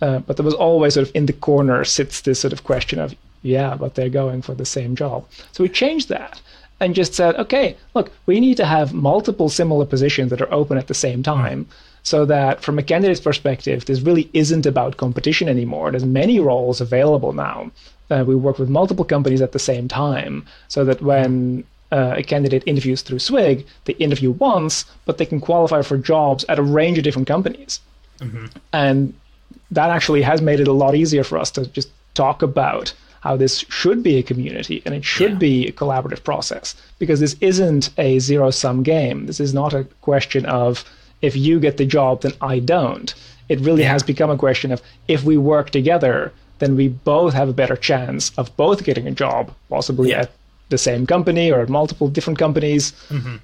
[0.00, 2.98] Uh, but there was always sort of in the corner sits this sort of question
[2.98, 5.26] of, yeah, but they're going for the same job.
[5.52, 6.40] So we changed that
[6.80, 10.76] and just said, okay, look, we need to have multiple similar positions that are open
[10.76, 11.66] at the same time
[12.04, 15.90] so that from a candidate's perspective, this really isn't about competition anymore.
[15.90, 17.70] There's many roles available now.
[18.10, 22.22] Uh, we work with multiple companies at the same time so that when uh, a
[22.22, 26.62] candidate interviews through Swyg, they interview once, but they can qualify for jobs at a
[26.62, 27.80] range of different companies.
[28.72, 29.14] And
[29.70, 33.36] that actually has made it a lot easier for us to just talk about how
[33.36, 35.38] this should be a community and it should Yeah.
[35.38, 39.26] be a collaborative process because this isn't a zero sum game.
[39.26, 40.84] This is not a question of
[41.24, 43.12] if you get the job, then I don't.
[43.48, 43.92] It really Yeah.
[43.92, 47.76] has become a question of if we work together, then we both have a better
[47.76, 50.22] chance of both getting a job, possibly Yeah.
[50.22, 50.30] at
[50.70, 52.92] the same company or at multiple different companies.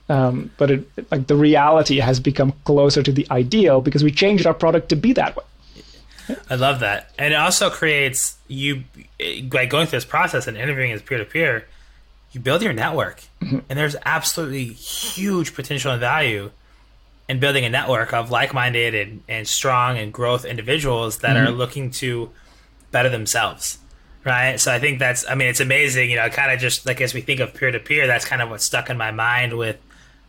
[0.09, 4.47] Um, but it, like the reality has become closer to the ideal because we changed
[4.47, 5.45] our product to be that way.
[6.49, 8.85] I love that, and it also creates you
[9.51, 11.67] by going through this process and interviewing as peer to peer.
[12.33, 16.53] You build your network, and there's absolutely huge potential and value
[17.31, 21.59] in building a network of like-minded and, and strong and growth individuals that are mm-hmm.
[21.59, 22.29] looking to
[22.91, 23.79] better themselves.
[24.25, 24.59] Right.
[24.59, 27.15] So I think that's, I mean, it's amazing, you know, kind of just like as
[27.15, 29.79] we think of peer to peer, that's kind of what stuck in my mind with,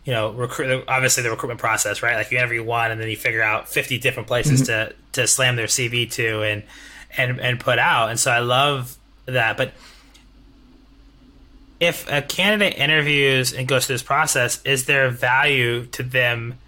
[0.06, 2.16] you know, recruit, obviously the recruitment process, right?
[2.16, 4.92] Like you interview one and then you figure out 50 different places mm-hmm.
[4.92, 6.62] to, to slam their CV to and,
[7.18, 8.12] and, and put out.
[8.12, 9.58] And so I love that.
[9.58, 9.74] But
[11.80, 16.60] if a candidate interviews and goes through this process, is there value to them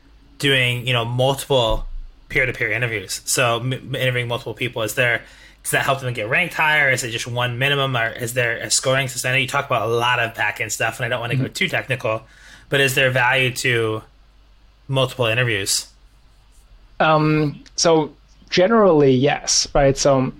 [0.43, 1.87] doing, you know, multiple
[2.29, 3.21] peer-to-peer interviews?
[3.25, 5.21] So m- interviewing multiple people, is there
[5.63, 6.91] does that help them get ranked higher?
[6.91, 9.29] Is it just one minimum, or is there a scoring system?
[9.29, 11.37] I know you talk about a lot of back-end stuff, and I don't want to
[11.37, 12.23] go too technical,
[12.67, 14.01] but is there value to
[14.89, 15.87] multiple interviews?
[16.99, 18.13] Um, so
[18.49, 19.97] generally, yes, right.
[19.97, 20.33] So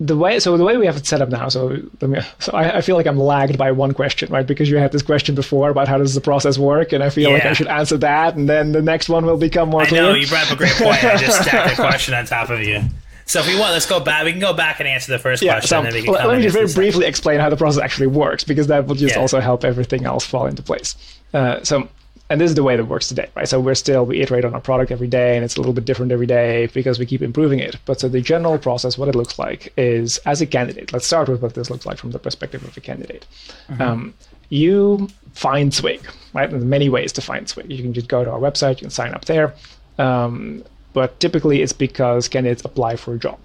[0.00, 2.52] the way so the way we have it set up now so let me so
[2.52, 4.46] I, I, feel like i'm lagged by one question right?
[4.46, 7.28] Because you had this question before about how does the process work and i feel
[7.28, 7.36] yeah.
[7.36, 10.02] like i should answer that and then the next one will become more I clear.
[10.02, 11.04] know you brought up a great point.
[11.04, 12.82] I just stacked a question on top of you.
[13.26, 15.42] So if we want let's go back we can go back and answer the first
[15.42, 17.58] yeah, question so, and then we can let me just very briefly explain how the
[17.58, 19.20] process actually works because that will just yeah.
[19.20, 20.96] also help everything else fall into place.
[21.34, 21.88] Uh, so
[22.30, 23.46] and this is the way that works today, right?
[23.48, 25.84] So we're still we iterate on our product every day, and it's a little bit
[25.84, 27.76] different every day because we keep improving it.
[27.84, 30.92] But so the general process, what it looks like is as a candidate.
[30.92, 33.26] Let's start with what this looks like from the perspective of a candidate.
[33.68, 33.82] Mm-hmm.
[33.82, 34.14] Um,
[34.48, 36.48] you find Swyg, right?
[36.48, 37.68] There's many ways to find Swyg.
[37.68, 39.52] You can just go to our website, you can sign up there.
[39.98, 43.40] Um, but typically, it's because candidates apply for a job.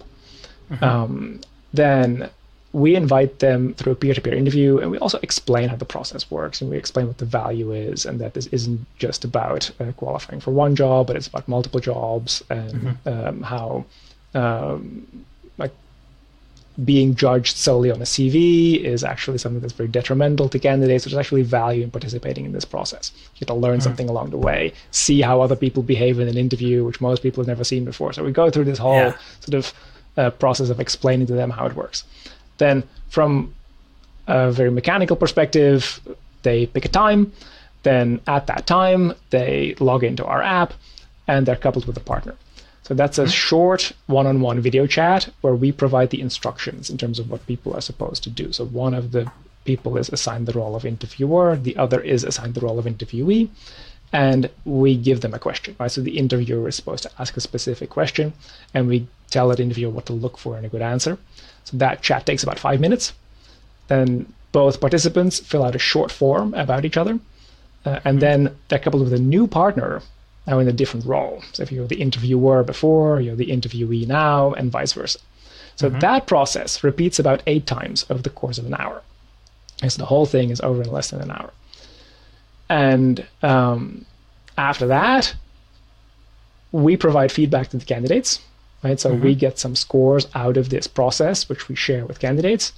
[0.70, 0.84] Mm-hmm.
[0.84, 1.40] Um,
[1.72, 2.30] then
[2.76, 6.60] we invite them through a peer-to-peer interview and we also explain how the process works
[6.60, 10.40] and we explain what the value is and that this isn't just about uh, qualifying
[10.40, 13.08] for one job but it's about multiple jobs and mm-hmm.
[13.08, 13.82] um, how
[14.34, 15.24] um,
[15.56, 15.72] like
[16.84, 21.16] being judged solely on a cv is actually something that's very detrimental to candidates there's
[21.16, 23.84] actually value in participating in this process you get to learn mm-hmm.
[23.84, 27.42] something along the way see how other people behave in an interview which most people
[27.42, 29.16] have never seen before so we go through this whole yeah.
[29.40, 29.72] sort of
[30.18, 32.04] uh, process of explaining to them how it works
[32.58, 33.54] then, from
[34.26, 36.00] a very mechanical perspective,
[36.42, 37.32] they pick a time.
[37.82, 40.74] Then, at that time, they log into our app
[41.28, 42.34] and they're coupled with a partner.
[42.82, 43.30] So, that's a mm-hmm.
[43.30, 47.46] short one on one video chat where we provide the instructions in terms of what
[47.46, 48.52] people are supposed to do.
[48.52, 49.30] So, one of the
[49.64, 53.48] people is assigned the role of interviewer, the other is assigned the role of interviewee
[54.12, 55.90] and we give them a question, right?
[55.90, 58.32] So the interviewer is supposed to ask a specific question,
[58.72, 61.18] and we tell that interviewer what to look for in a good answer.
[61.64, 63.12] So that chat takes about five minutes.
[63.88, 67.18] Then both participants fill out a short form about each other.
[67.84, 70.02] Uh, and then they're coupled with a new partner
[70.46, 71.42] now in a different role.
[71.52, 75.18] So if you're the interviewer before, you're the interviewee now, and vice versa.
[75.76, 75.98] So mm-hmm.
[76.00, 79.02] that process repeats about eight times over the course of an hour.
[79.82, 81.50] And so the whole thing is over in less than an hour.
[82.68, 84.06] And um,
[84.56, 85.34] after that,
[86.72, 88.40] we provide feedback to the candidates
[88.82, 88.98] right?
[89.00, 89.24] So mm-hmm.
[89.24, 92.72] we get some scores out of this process, which we share with candidates.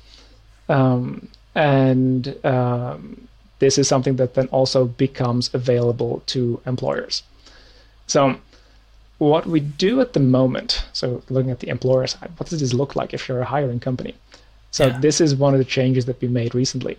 [0.68, 7.22] Um, and um, this is something that then also becomes available to employers.
[8.06, 8.36] So
[9.18, 12.72] what we do at the moment, so looking at the employer side, what does this
[12.72, 14.14] look like if you're a hiring company?
[14.70, 14.98] So yeah.
[15.00, 16.98] this is one of the changes that we made recently,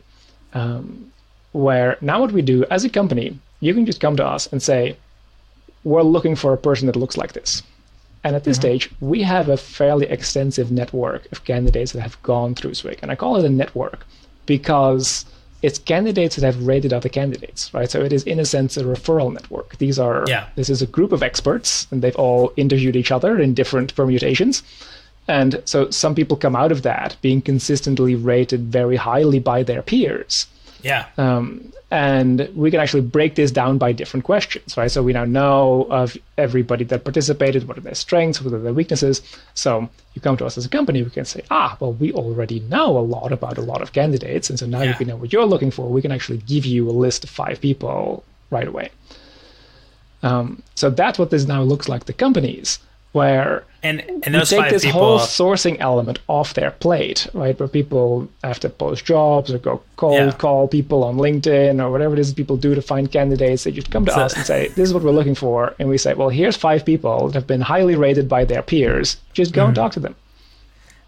[0.54, 1.12] um,
[1.54, 4.62] where now what we do as a company, you can just come to us and
[4.62, 4.98] say,
[5.84, 7.64] we're looking for a person that looks like this.
[8.23, 8.62] And at this mm-hmm.
[8.62, 12.99] stage, we have a fairly extensive network of candidates that have gone through Swyg.
[13.01, 14.05] And I call it a network
[14.45, 15.25] because
[15.62, 17.89] it's candidates that have rated other candidates, right?
[17.89, 19.77] So it is, in a sense, a referral network.
[19.77, 20.47] These are, yeah.
[20.55, 24.63] this is a group of experts, and they've all interviewed each other in different permutations.
[25.27, 29.82] And so some people come out of that being consistently rated very highly by their
[29.82, 30.47] peers.
[30.82, 31.06] Yeah.
[31.18, 34.92] Um, and we can actually break this down by different questions, right?
[34.92, 38.74] So we now know of everybody that participated, what are their strengths, what are their
[38.74, 39.22] weaknesses.
[39.56, 42.60] So you come to us as a company, we can say, ah, well, we already
[42.62, 44.52] know a lot about a lot of candidates.
[44.52, 44.98] And so now yeah.
[45.00, 45.89] we know what you're looking for.
[45.89, 48.92] We can actually give you a list of five people right away.
[50.22, 52.78] Um, so that's what this now looks like to companies
[53.12, 55.00] where and and those take this people...
[55.00, 57.58] whole sourcing element off their plate, right?
[57.58, 60.32] Where people have to post jobs or go cold yeah.
[60.32, 63.63] call people on LinkedIn or whatever it is people do to find candidates.
[63.63, 64.22] They just come to so...
[64.22, 66.86] us and say, "This is what we're looking for," and we say, "Well, here's five
[66.86, 69.17] people that have been highly rated by their peers.
[69.34, 69.69] Just go mm-hmm.
[69.69, 70.15] and talk to them."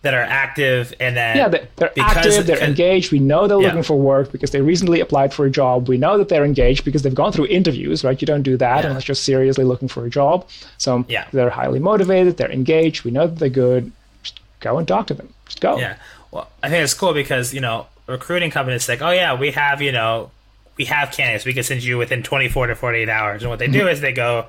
[0.03, 3.67] That are active and then yeah they're, they're active they're engaged we know they're yeah.
[3.67, 5.87] looking for work because they recently applied for a job.
[5.87, 8.19] We know that they're engaged because they've gone through interviews right?
[8.19, 8.89] You don't do that yeah.
[8.89, 10.47] unless you're seriously looking for a job.
[10.77, 11.27] So yeah.
[11.31, 13.91] they're highly motivated they're engaged we know that they're good.
[14.23, 15.33] Just go and talk to them.
[15.45, 15.77] Just go.
[15.77, 15.97] Yeah.
[16.31, 19.81] Well i think it's cool because you know recruiting companies like oh yeah we have
[19.81, 20.31] you know
[20.77, 21.45] we have candidates.
[21.45, 23.43] We can send you within 24 to 48 hours.
[23.43, 23.89] And what they do mm-hmm.
[23.89, 24.47] is they go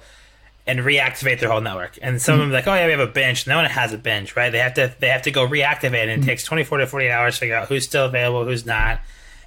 [0.66, 1.98] and reactivate their whole network.
[2.00, 2.42] And some mm-hmm.
[2.42, 3.46] of them like, oh yeah, we have a bench.
[3.46, 4.50] No one has a bench, right?
[4.50, 6.26] They have to they have to go reactivate, and it mm-hmm.
[6.26, 9.00] takes twenty four to forty eight hours to figure out who's still available, who's not.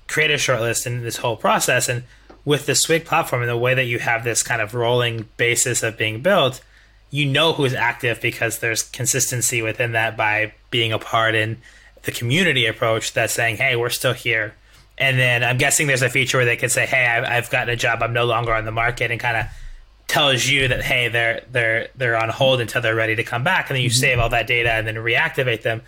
[0.08, 1.90] Create a shortlist in this whole process.
[1.90, 2.04] And
[2.44, 5.82] with the Swyg platform and the way that you have this kind of rolling basis
[5.82, 6.62] of being built,
[7.10, 11.58] you know who's active because there's consistency within that by being a part in
[12.04, 14.54] the community approach that's saying, hey, we're still here.
[14.98, 17.70] And then I'm guessing there's a feature where they could say, hey, I've, I've gotten
[17.70, 19.46] a job, I'm no longer on the market, and kind of
[20.16, 23.70] tells you that hey they're they're they're on hold until they're ready to come back
[23.70, 24.00] and then you mm-hmm.
[24.00, 25.82] save all that data and then reactivate them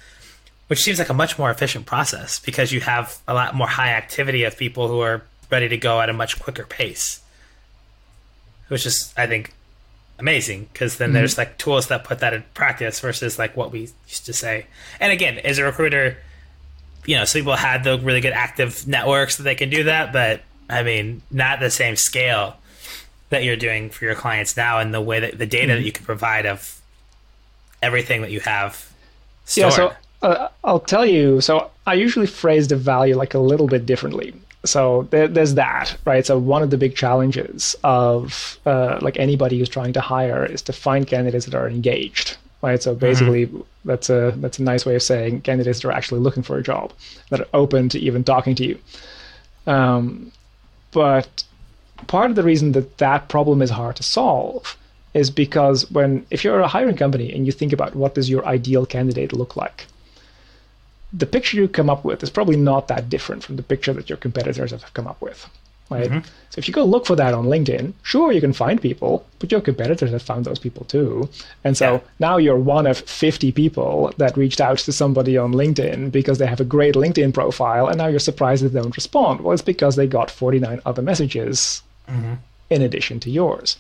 [0.68, 3.92] which seems like a much more efficient process because you have a lot more high
[3.92, 7.22] activity of people who are ready to go at a much quicker pace
[8.68, 9.54] which is i think
[10.20, 11.20] amazing because then mm-hmm.
[11.20, 14.66] there's like tools that put that in practice versus like what we used to say.
[15.00, 16.18] And again, as a recruiter,
[17.06, 20.12] you know, some people had the really good active networks that they can do that,
[20.12, 22.56] but I mean, not the same scale
[23.30, 25.82] that you're doing for your clients now and the way that the data mm-hmm.
[25.82, 26.82] that you can provide of
[27.82, 28.92] everything that you have
[29.46, 29.72] stored.
[29.72, 31.42] Yeah, so uh, I'll tell you.
[31.42, 34.34] So I usually phrase the value like a little bit differently.
[34.66, 36.26] So there, there's that, right?
[36.26, 40.62] So one of the big challenges of uh, like anybody who's trying to hire is
[40.64, 42.82] to find candidates that are engaged, right?
[42.82, 43.62] So basically, mm-hmm.
[43.86, 46.64] that's a that's a nice way of saying candidates that are actually looking for a
[46.64, 46.92] job,
[47.30, 48.80] that are open to even talking to you.
[49.68, 50.32] Um,
[50.92, 51.44] but
[52.06, 54.78] part of the reason that that problem is hard to solve
[55.14, 58.46] is because when if you're a hiring company and you think about what does your
[58.46, 59.88] ideal candidate look like
[61.14, 64.10] the picture you come up with is probably not that different from the picture that
[64.10, 65.50] your competitors have come up with
[65.90, 66.20] right mm-hmm.
[66.50, 69.52] so if you go look for that on linkedin sure you can find people but
[69.52, 71.30] your competitors have found those people too
[71.64, 72.00] and so yeah.
[72.20, 76.46] now you're one of 50 people that reached out to somebody on linkedin because they
[76.46, 79.62] have a great linkedin profile and now you're surprised that they don't respond well it's
[79.62, 82.34] because they got 49 other messages mm-hmm.
[82.70, 83.78] in addition to yours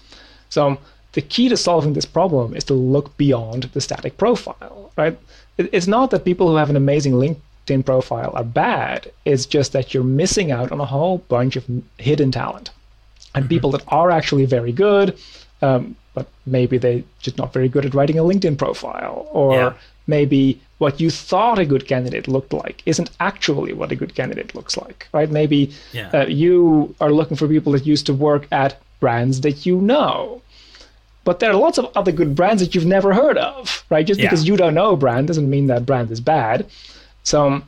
[0.49, 0.77] so
[1.17, 5.17] the key to solving this problem is to look beyond the static profile, right?
[5.57, 9.11] It's not that people who have an amazing LinkedIn profile are bad.
[9.25, 11.65] It's just that you're missing out on a whole bunch of
[11.97, 12.69] hidden talent.
[13.33, 13.49] And mm-hmm.
[13.49, 15.17] people that are actually very good,
[15.63, 19.73] um, but maybe they're just not very good at writing a LinkedIn profile, or yeah.
[20.05, 24.53] maybe what you thought a good candidate looked like isn't actually what a good candidate
[24.53, 25.29] looks like, right?
[25.29, 26.09] Maybe yeah.
[26.13, 30.41] uh, you are looking for people that used to work at brands that you know
[31.27, 34.07] but there are lots of other good brands that you've never heard of, right?
[34.07, 34.27] Just yeah.
[34.27, 36.65] because you don't know a brand doesn't mean that brand is bad.
[37.23, 37.61] So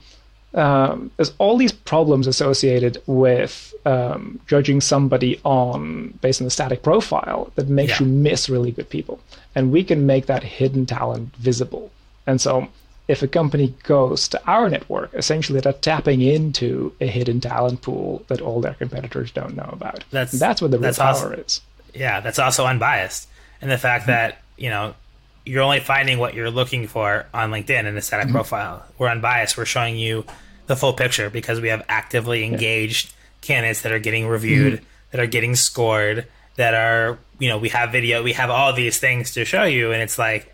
[0.53, 6.83] um, there's all these problems associated with um, judging somebody on based on the static
[6.83, 8.05] profile that makes yeah.
[8.05, 9.19] you miss really good people,
[9.55, 11.91] and we can make that hidden talent visible.
[12.25, 12.69] And so,
[13.09, 18.23] if a company goes to our network, essentially they're tapping into a hidden talent pool
[18.27, 20.05] that all their competitors don't know about.
[20.11, 21.61] That's that's what the real power also, is.
[21.93, 23.27] Yeah, that's also unbiased
[23.61, 24.11] and the fact mm-hmm.
[24.11, 24.93] that you know
[25.45, 28.35] you're only finding what you're looking for on LinkedIn in the static mm-hmm.
[28.35, 28.85] profile.
[28.97, 29.57] We're unbiased.
[29.57, 30.25] We're showing you
[30.67, 33.11] the full picture because we have actively engaged yeah.
[33.41, 34.85] candidates that are getting reviewed, mm-hmm.
[35.11, 38.99] that are getting scored, that are you know we have video, we have all these
[38.99, 40.53] things to show you, and it's like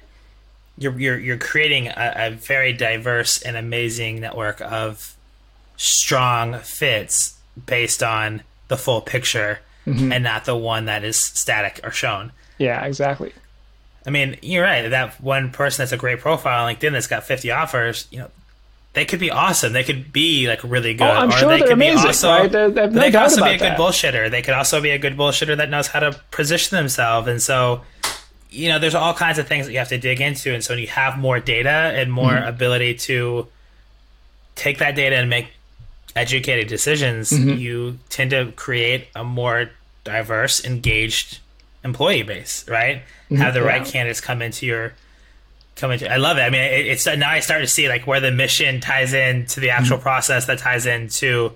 [0.78, 5.16] you're you're you're creating a, a very diverse and amazing network of
[5.78, 10.12] strong fits based on the full picture mm-hmm.
[10.12, 12.32] and not the one that is static or shown.
[12.58, 13.34] Yeah, exactly.
[14.06, 14.88] I mean, you're right.
[14.90, 18.30] That one person that's a great profile on LinkedIn that's got 50 offers, you know,
[18.94, 19.74] they could be awesome.
[19.74, 21.08] They could be like really good.
[21.08, 22.04] Oh, I'm or sure they they're could amazing.
[22.04, 22.52] Be also, right?
[22.52, 23.78] They're, they're, they could also be a that.
[23.78, 24.32] good bullshitter.
[24.32, 27.28] They could also be a good bullshitter that knows how to position themselves.
[27.28, 27.82] And so,
[28.56, 30.54] you know, there's all kinds of things that you have to dig into.
[30.54, 32.48] And so, when you have more data and more mm-hmm.
[32.48, 33.48] ability to
[34.56, 35.48] take that data and make
[36.16, 37.60] educated decisions, mm-hmm.
[37.60, 39.70] you tend to create a more
[40.04, 41.40] diverse, engaged
[41.84, 42.98] employee base, right?
[43.26, 43.36] Mm-hmm.
[43.38, 43.68] Have the yeah.
[43.68, 44.94] right candidates come into your
[45.76, 46.12] come into.
[46.12, 46.42] I love it.
[46.42, 49.46] I mean, it, it's now I start to see like where the mission ties in
[49.48, 50.04] to the actual mm-hmm.
[50.04, 51.52] process that ties into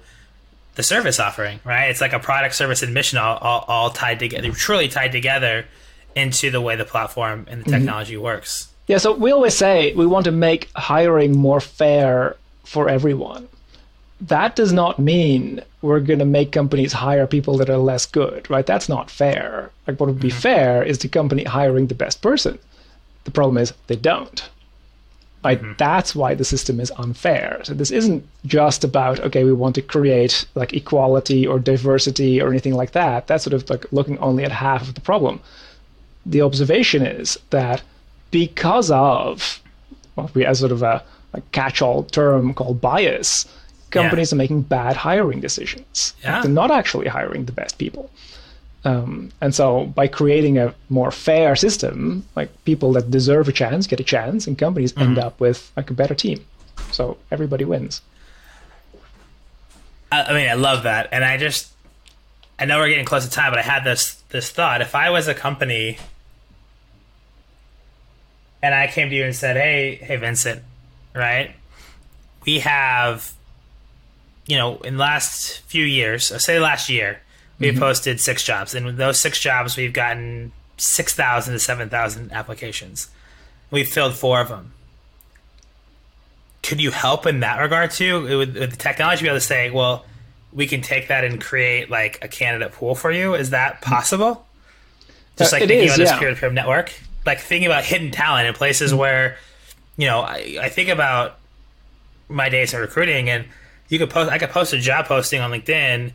[0.75, 1.87] the service offering, right?
[1.87, 5.65] It's like a product, service, and mission all, all, all tied together, truly tied together
[6.19, 7.79] into the way the platform and the mm-hmm.
[7.79, 8.23] technology mm-hmm.
[8.23, 8.67] works.
[8.87, 13.47] Yeah, so we always say we want to make hiring more fair for everyone
[14.21, 18.49] that does not mean we're going to make companies hire people that are less good,
[18.49, 18.65] right?
[18.65, 19.71] That's not fair.
[19.87, 20.39] Like, what would be mm-hmm.
[20.39, 22.59] fair is the company hiring the best person.
[23.23, 24.49] The problem is they don't.
[25.43, 25.61] Right?
[25.61, 25.73] Mm-hmm.
[25.77, 27.61] That's why the system is unfair.
[27.63, 32.49] So this isn't just about okay, we want to create like equality or diversity or
[32.49, 33.27] anything like that.
[33.27, 35.39] That's sort of like looking only at half of the problem.
[36.29, 37.81] The observation is that
[38.31, 39.61] because of
[40.15, 41.03] what we as sort of a,
[41.33, 43.45] a catch-all term called bias,
[43.89, 44.35] companies yeah.
[44.35, 46.13] are making bad hiring decisions.
[46.23, 46.41] Yeah.
[46.41, 48.09] They're not actually hiring the best people.
[48.85, 53.87] Um, and so by creating a more fair system, like people that deserve a chance
[53.87, 55.09] get a chance, and companies mm-hmm.
[55.09, 56.45] end up with like a better team.
[56.91, 58.01] So everybody wins.
[60.11, 61.71] I, mean, I love that, and I just,
[62.57, 65.09] I know we're getting close to time, but I had this this thought: if I
[65.09, 65.97] was a company,
[68.61, 70.63] and I came to you and said, "Hey, hey, Vincent,
[71.13, 71.55] right?
[72.45, 73.33] We have
[74.49, 77.21] you know, in the last few years, uh, say last year,
[77.59, 77.77] we mm-hmm.
[77.77, 82.31] posted six jobs, and with those six jobs, we've gotten six thousand to seven thousand
[82.31, 83.09] applications.
[83.69, 84.73] We've filled four of them.
[86.63, 88.39] Could you help in that regard too?
[88.39, 90.03] With, with the technology, be able to say, well,
[90.51, 93.35] we can take that and create like a candidate pool for you.
[93.35, 94.47] Is that possible?
[95.37, 96.19] Just Uh, like it thinking is, about this yeah.
[96.19, 96.91] peer-to-peer network,
[97.29, 98.99] like thinking about hidden talent in places Mm-hmm.
[98.99, 99.37] where,
[99.97, 101.37] you know, I, I think about
[102.27, 103.45] my days in recruiting, and
[103.87, 104.31] you could post.
[104.31, 106.11] I could post a job posting on LinkedIn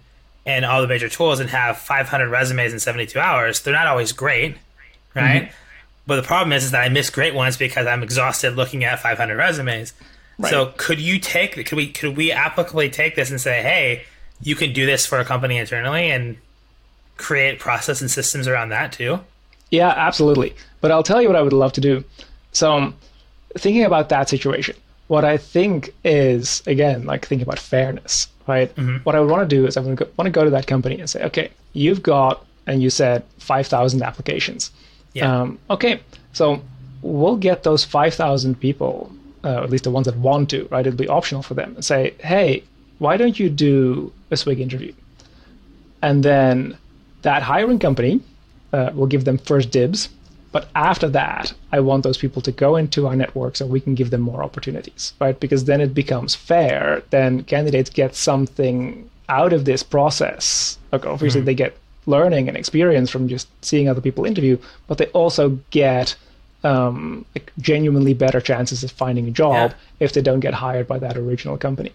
[0.47, 3.61] and all the major tools, and have 500 resumes in 72 hours.
[3.61, 4.57] They're not always great,
[5.15, 5.45] right?
[5.45, 5.55] Mm-hmm.
[6.07, 9.01] But the problem is, is that I miss great ones because I'm exhausted looking at
[9.01, 9.95] 500 resumes.
[10.51, 11.55] So could you take?
[11.55, 11.91] Could we?
[11.93, 14.05] Could we applicably take this and say, hey,
[14.43, 16.37] you can do this for a company internally and
[17.17, 19.21] create process and systems around that too?
[19.75, 20.55] Yeah, absolutely.
[20.81, 22.05] But I'll tell you what I would love to do.
[22.53, 22.93] So,
[23.59, 24.77] thinking about that situation,
[25.09, 28.71] what I think is again like thinking about fairness, right?
[29.05, 30.67] What I would want to do is I would go, want to go to that
[30.67, 34.71] company and say, okay, you've got, and you said five thousand applications.
[35.13, 35.41] Yeah.
[35.41, 36.01] Um, okay,
[36.33, 36.63] so
[37.03, 39.11] we'll get those five thousand people,
[39.43, 40.87] uh, at least the ones that want to, right?
[40.87, 42.63] It'll be optional for them, and say, hey,
[42.99, 44.93] why don't you do a Swyg interview?
[46.03, 46.77] And then
[47.23, 48.21] that hiring company
[48.75, 50.09] uh, will give them first dibs.
[50.53, 53.95] But after that, I want those people to go into our network so we can
[54.01, 55.39] give them more opportunities, right?
[55.45, 57.03] Because then it becomes fair.
[57.11, 60.79] Then candidates get something out of this process.
[60.93, 61.73] Like obviously, they get
[62.07, 64.57] learning and experience from just seeing other people interview,
[64.87, 66.15] but they also get
[66.63, 69.77] um, like genuinely better chances of finding a job Yeah.
[70.07, 71.93] if they don't get hired by that original company.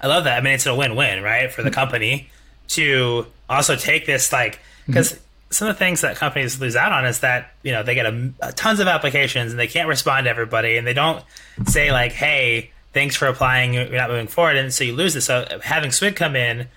[0.00, 0.38] I love that.
[0.38, 2.30] I mean, it's a win-win, right, for the company
[2.68, 5.18] to also take this like because
[5.50, 8.06] some of the things that companies lose out on is that you know they get
[8.06, 11.24] a, a tons of applications and they can't respond to everybody and they don't
[11.66, 15.26] say like, hey, thanks for applying, you're not moving forward, and so you lose this.
[15.26, 16.68] So having Swyg come in,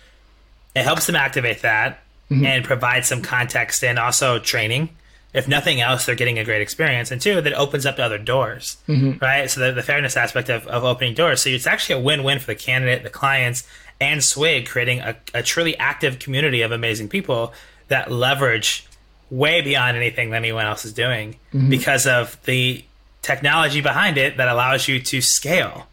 [0.76, 2.00] it helps them activate that
[2.30, 2.46] mm-hmm.
[2.46, 4.90] and provide some context and also training.
[5.34, 8.78] If nothing else, they're getting a great experience, and two, that opens up other doors,
[8.88, 9.18] mm-hmm.
[9.24, 9.50] right?
[9.50, 11.42] So the, the fairness aspect of, of opening doors.
[11.42, 13.68] So it's actually a win-win for the candidate, the clients,
[14.00, 17.54] and Swyg, creating a, a truly active community of amazing people
[17.94, 18.86] that leverage
[19.30, 21.36] way beyond anything that anyone else is doing
[21.70, 22.84] because of the
[23.22, 25.88] technology behind it that allows you to scale.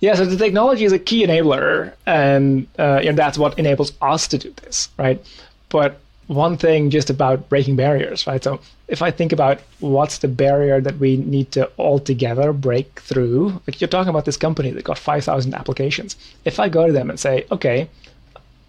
[0.00, 3.92] Yeah, so the technology is a key enabler, and uh, you know, that's what enables
[4.02, 5.24] us to do this, right?
[5.70, 8.42] But one thing just about breaking barriers, right?
[8.42, 13.60] So if I think about what's the barrier that we need to altogether break through,
[13.66, 16.16] like you're talking about this company that got 5,000 applications.
[16.44, 17.88] If I go to them and say, okay,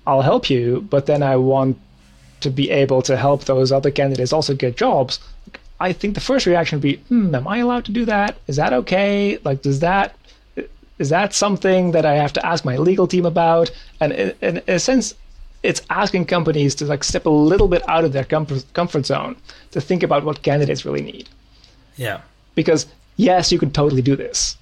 [0.07, 1.77] I'll help you, but then I want
[2.45, 5.19] to be able to help those other candidates also get jobs,
[5.79, 8.37] I think the first reaction would be, hmm, am I allowed to do that?
[8.47, 9.39] Is that okay?
[9.43, 10.15] Like, does that
[10.97, 13.69] is that something that I have to ask my legal team about?
[13.99, 15.13] And in, in a sense,
[15.61, 19.35] it's asking companies to like step a little bit out of their comfort, comfort zone
[19.71, 21.27] to think about what candidates really need.
[21.97, 22.21] Yeah.
[22.53, 22.87] Because
[23.17, 24.57] yes, you can totally do this,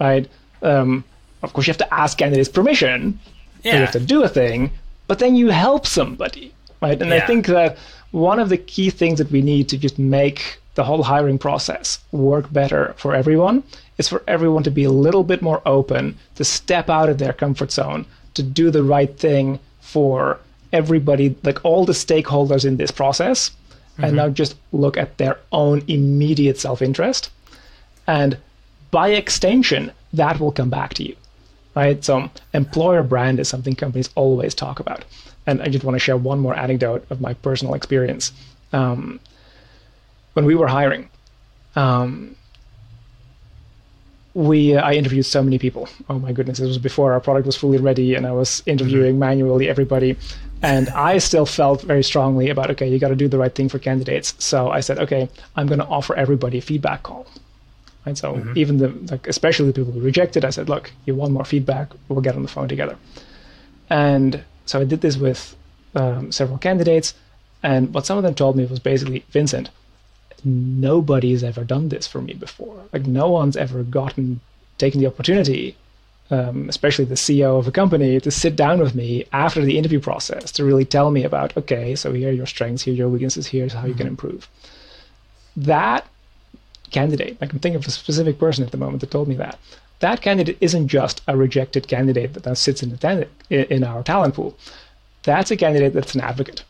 [0.00, 0.28] right?
[0.62, 1.04] Um,
[1.42, 3.20] of course, you have to ask candidates permission.
[3.62, 3.74] Yeah.
[3.74, 4.70] You have to do a thing,
[5.06, 7.00] but then you help somebody, right?
[7.00, 7.76] And I think that
[8.10, 11.98] one of the key things that we need to just make the whole hiring process
[12.12, 13.62] work better for everyone
[13.98, 17.32] is for everyone to be a little bit more open, to step out of their
[17.32, 20.38] comfort zone, to do the right thing for
[20.72, 23.50] everybody, like all the stakeholders in this process,
[23.96, 24.16] and mm-hmm.
[24.16, 27.30] not just look at their own immediate self interest.
[28.06, 28.38] And
[28.90, 31.16] by extension, that will come back to you
[31.78, 32.04] right?
[32.04, 35.04] So employer brand is something companies always talk about.
[35.48, 38.32] And I just want to share one more anecdote of my personal experience.
[38.74, 39.18] Um,
[40.34, 41.08] when we were hiring,
[41.74, 42.36] um,
[44.34, 45.88] we uh, I interviewed so many people.
[46.10, 49.18] Oh my goodness, this was before our product was fully ready, and I was interviewing
[49.18, 50.18] manually everybody.
[50.60, 53.70] And I still felt very strongly about okay, you got to do the right thing
[53.70, 54.34] for candidates.
[54.38, 57.26] So I said, okay, I'm going to offer everybody a feedback call.
[58.04, 61.32] And so even the like especially the people who rejected, I said, look, you want
[61.32, 61.88] more feedback?
[62.08, 62.98] We'll get on the phone together.
[63.88, 65.56] And so I did this with
[65.94, 67.14] um, several candidates,
[67.62, 69.70] and what some of them told me was basically, Vincent,
[70.44, 72.84] nobody's ever done this for me before.
[72.92, 74.40] Like no one's ever gotten
[74.76, 75.76] taken the opportunity,
[76.30, 80.00] um, especially the CEO of a company, to sit down with me after the interview
[80.00, 83.08] process to really tell me about, okay, so here are your strengths, here are your
[83.08, 84.48] weaknesses, here's how you can improve.
[85.56, 86.06] That
[86.90, 89.58] candidate, like I'm thinking of a specific person at the moment that told me that.
[90.00, 94.34] That candidate isn't just a rejected candidate that now sits in, the in our talent
[94.34, 94.56] pool.
[95.24, 96.64] That's a candidate that's an advocate.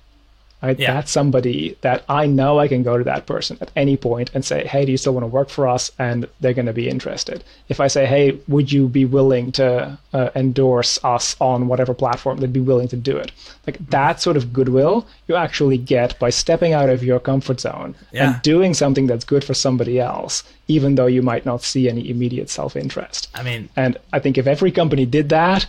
[0.61, 0.77] Right?
[0.79, 0.95] Yeah.
[0.95, 4.45] That's somebody that I know I can go to that person at any point and
[4.45, 6.89] say, "Hey, do you still want to work for us?" And they're going to be
[6.89, 7.45] interested.
[7.69, 12.39] If I say, "Hey, would you be willing to uh, endorse us on whatever platform?"
[12.39, 13.31] They'd be willing to do it.
[13.69, 17.95] Like that sort of goodwill you actually get by stepping out of your comfort zone
[18.11, 18.33] Yeah.
[18.35, 22.11] and doing something that's good for somebody else, even though you might not see any
[22.11, 23.29] immediate self-interest.
[23.35, 25.67] I mean, And I think if every company did that,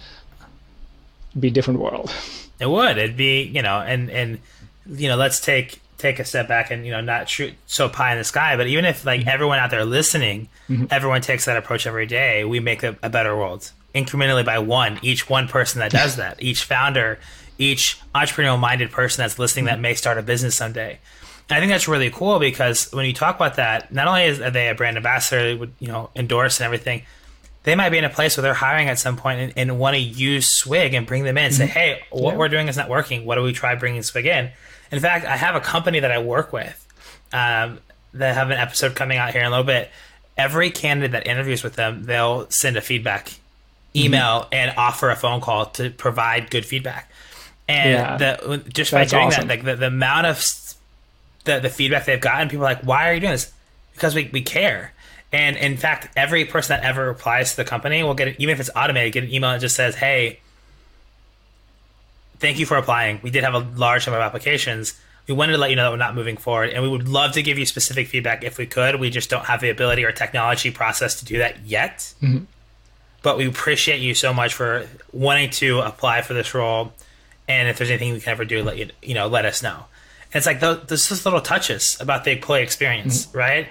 [1.31, 2.11] it'd be a different world.
[2.59, 2.97] It would.
[2.97, 4.39] It'd be, you know, and and
[4.89, 8.13] you know, let's take take a step back and you know not shoot so pie
[8.13, 9.29] in the sky but even if like mm-hmm.
[9.29, 10.85] everyone out there listening mm-hmm.
[10.89, 14.97] everyone takes that approach every day we make a, a better world incrementally by one
[15.01, 17.19] each one person that does that each founder
[17.57, 19.81] each entrepreneurial minded person that's listening that mm-hmm.
[19.81, 20.97] may start a business someday.
[21.49, 24.39] And i think that's really cool because when you talk about that not only is
[24.39, 27.03] are they a brand ambassador would you know endorse and everything
[27.63, 29.93] they might be in a place where they're hiring at some point and, and want
[29.93, 32.37] to use Swyg and bring them in and say hey what Yeah.
[32.37, 33.25] we're doing is not working.
[33.25, 34.51] What do we try bringing Swyg in
[34.91, 36.85] in fact i have a company that i work with
[37.33, 37.79] um,
[38.13, 39.91] that have an episode coming out here in a little bit.
[40.35, 43.31] Every candidate that interviews with them they'll send a feedback
[43.95, 47.11] email and offer a phone call to provide good feedback.
[47.67, 48.17] And Yeah.
[48.17, 49.47] the, just by That's doing awesome.
[49.47, 50.43] that like the, the amount of
[51.45, 53.53] the, the feedback they've gotten people are like why are you doing this?
[53.93, 54.91] Because we, we care.
[55.31, 58.53] And in fact every person that ever replies to the company will get it even
[58.53, 60.39] if it's automated get an email that just says hey
[62.39, 63.19] thank you for applying.
[63.21, 64.99] We did have a large number of applications.
[65.27, 67.33] We wanted to let you know that we're not moving forward and we would love
[67.33, 68.99] to give you specific feedback if we could.
[68.99, 72.13] We just don't have the ability or technology process to do that yet.
[72.21, 72.45] Mm-hmm.
[73.21, 76.93] But we appreciate you so much for wanting to apply for this role
[77.47, 79.85] and if there's anything we can ever do let you you know let us know.
[80.31, 83.37] And it's like those, those just little touches about the employee experience mm-hmm.
[83.37, 83.67] right?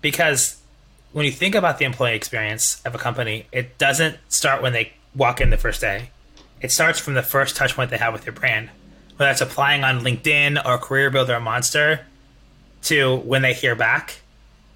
[0.00, 0.60] Because
[1.12, 4.92] when you think about the employee experience of a company it doesn't start when they
[5.14, 6.10] walk in the first day
[6.64, 8.70] it starts from the first touch point they have with your brand.
[9.16, 12.06] Whether that's applying on linkedin or career builder or monster
[12.84, 14.20] to when they hear back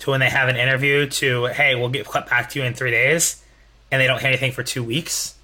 [0.01, 2.91] to when they have an interview to hey we'll get back to you in three
[2.91, 3.43] days
[3.91, 5.34] and they don't hear anything for two weeks.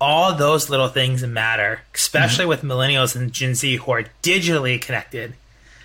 [0.00, 2.48] All those little things matter especially mm-hmm.
[2.48, 5.34] with millennials and gen z who are digitally connected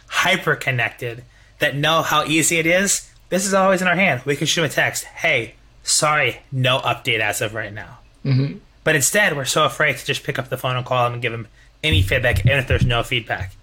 [0.07, 1.25] hyper connected
[1.59, 3.11] that know how easy it is.
[3.27, 4.21] This is always in our hand.
[4.23, 8.59] We can shoot a text hey sorry no update as of right now mm-hmm.
[8.89, 11.21] But instead, we're so afraid to just pick up the phone and call them and
[11.21, 11.47] give them
[11.83, 13.53] any feedback, even if there's no feedback,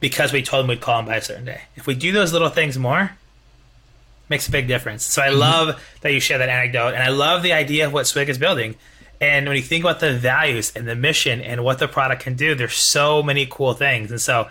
[0.00, 1.62] because we told them we'd call them by a certain day.
[1.76, 3.12] If we do those little things more,
[4.28, 5.02] makes a big difference.
[5.02, 5.38] So I mm-hmm.
[5.38, 8.36] love that you share that anecdote, and I love the idea of what Swyg is
[8.36, 8.74] building.
[9.18, 12.34] And when you think about the values and the mission and what the product can
[12.34, 14.10] do, there's so many cool things.
[14.10, 14.46] And so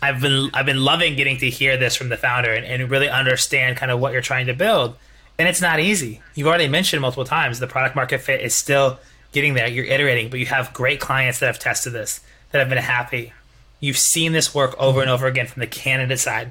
[0.00, 3.10] I've been I've been loving getting to hear this from the founder and, and really
[3.10, 4.96] understand kind of what you're trying to build.
[5.38, 6.22] And it's not easy.
[6.34, 8.98] You've already mentioned multiple times the product market fit is still
[9.38, 9.68] getting there.
[9.68, 12.20] You're iterating, but you have great clients that have tested this,
[12.50, 13.32] that have been happy.
[13.78, 16.50] You've seen this work over and over again from the candidate side.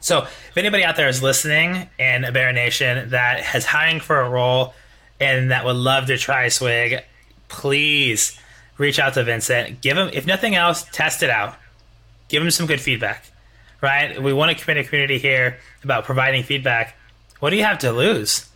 [0.00, 4.20] So if anybody out there is listening in a Bear Nation that has hiring for
[4.20, 4.74] a role
[5.20, 7.02] and that would love to try Swyg,
[7.46, 8.36] please
[8.78, 9.80] reach out to Vincent.
[9.80, 11.54] Give him, if nothing else, test it out.
[12.28, 13.24] Give him some good feedback.
[13.80, 14.20] Right?
[14.20, 16.96] We want to create a community here about providing feedback.
[17.38, 18.48] What do you have to lose?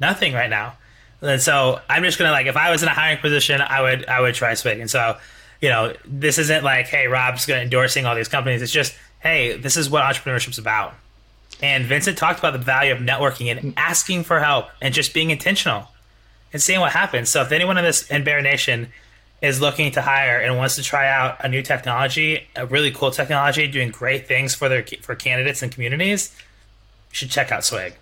[0.00, 0.77] Nothing right now.
[1.20, 4.06] And so I'm just gonna like if I was in a hiring position, I would
[4.06, 4.80] I would try Swyg.
[4.80, 5.16] And so,
[5.60, 8.62] you know, this isn't like, hey, Rob's gonna endorsing all these companies.
[8.62, 10.94] It's just, hey, this is what entrepreneurship's about.
[11.60, 15.30] And Vincent talked about the value of networking and asking for help and just being
[15.30, 15.88] intentional
[16.52, 17.28] and seeing what happens.
[17.28, 18.88] So if anyone in this in Bear Nation
[19.42, 23.10] is looking to hire and wants to try out a new technology, a really cool
[23.10, 26.34] technology, doing great things for their for candidates and communities,
[27.10, 27.94] you should check out Swyg.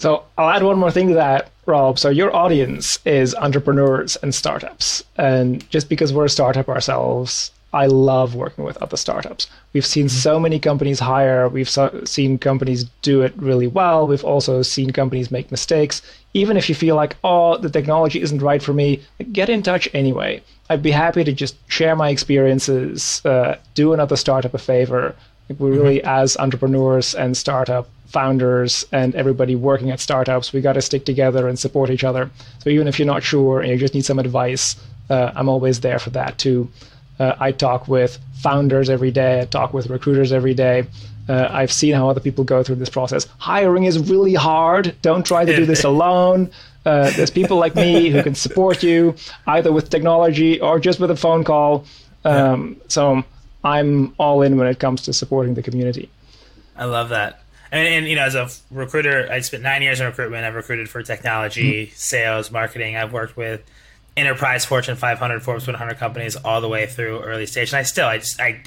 [0.00, 1.98] So I'll add one more thing to that, Rob.
[1.98, 5.04] So your audience is entrepreneurs and startups.
[5.18, 9.46] And just because we're a startup ourselves, I love working with other startups.
[9.74, 14.06] We've seen so many companies hire, we've so- seen companies do it really well.
[14.06, 16.00] We've also seen companies make mistakes.
[16.32, 19.86] Even if you feel like, oh, the technology isn't right for me, get in touch
[19.92, 20.42] anyway.
[20.70, 25.14] I'd be happy to just share my experiences, uh, do another startup a favor.
[25.58, 30.82] We really, as entrepreneurs and startup founders and everybody working at startups, we got to
[30.82, 32.30] stick together and support each other.
[32.58, 34.76] So even if you're not sure and you just need some advice,
[35.08, 36.68] uh, I'm always there for that too.
[37.18, 39.40] Uh, I talk with founders every day.
[39.42, 40.86] I talk with recruiters every day.
[41.28, 43.26] Uh, I've seen how other people go through this process.
[43.38, 44.96] Hiring is really hard.
[45.02, 46.50] Don't try to do this alone.
[46.84, 49.14] Uh, there's people like me who can support you
[49.46, 51.84] either with technology or just with a phone call.
[52.24, 53.22] Um, so
[53.62, 56.08] I'm all in when it comes to supporting the community.
[56.76, 57.42] I love that.
[57.72, 60.44] And, and you know, as a recruiter, I spent nine years in recruitment.
[60.44, 61.94] I've recruited for technology, mm-hmm.
[61.94, 62.96] sales, marketing.
[62.96, 63.62] I've worked with
[64.16, 67.70] enterprise Fortune 500, Forbes 100 companies all the way through early stage.
[67.72, 68.62] And I still, I just, I,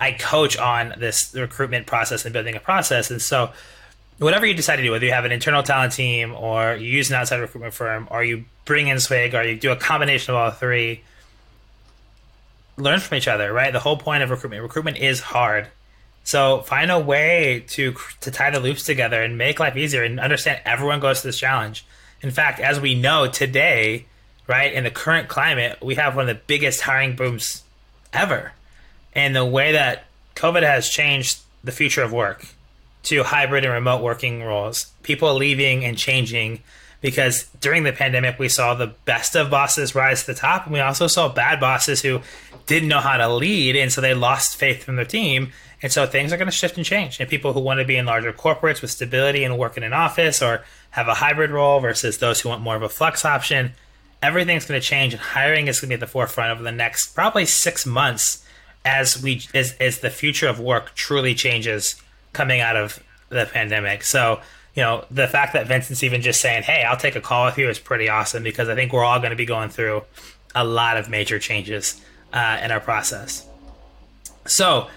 [0.00, 3.10] I coach on this recruitment process and building a process.
[3.10, 3.50] And so,
[4.18, 7.10] whatever you decide to do, whether you have an internal talent team or you use
[7.10, 10.36] an outside recruitment firm or you bring in Swyg or you do a combination of
[10.36, 11.02] all three,
[12.76, 13.72] learn from each other, right?
[13.72, 15.68] The whole point of recruitment, recruitment is hard.
[16.24, 20.18] So find a way to to tie the loops together and make life easier and
[20.18, 21.84] understand everyone goes to this challenge.
[22.22, 24.06] In fact, as we know today,
[24.46, 27.62] right, in the current climate, we have one of the biggest hiring booms
[28.12, 28.52] ever.
[29.14, 32.46] and the way that COVID has changed the future of work
[33.04, 36.60] to hybrid and remote working roles, people leaving and changing
[37.00, 40.72] because during the pandemic we saw the best of bosses rise to the top and
[40.72, 42.20] we also saw bad bosses who
[42.66, 45.52] didn't know how to lead and so they lost faith from their team
[45.84, 47.98] and so things are going to shift and change and people who want to be
[47.98, 51.78] in larger corporates with stability and work in an office or have a hybrid role
[51.78, 53.72] versus those who want more of a flex option
[54.22, 56.72] everything's going to change and hiring is going to be at the forefront over the
[56.72, 58.42] next probably six months
[58.86, 62.00] as we as, as the future of work truly changes
[62.32, 64.40] coming out of the pandemic so
[64.74, 67.58] you know, the fact that Vincent's even just saying, "Hey, I'll take a call with
[67.58, 70.02] you," is pretty awesome because I think we're all going to be going through
[70.54, 72.00] a lot of major changes
[72.32, 73.46] uh, in our process.
[74.46, 74.88] So,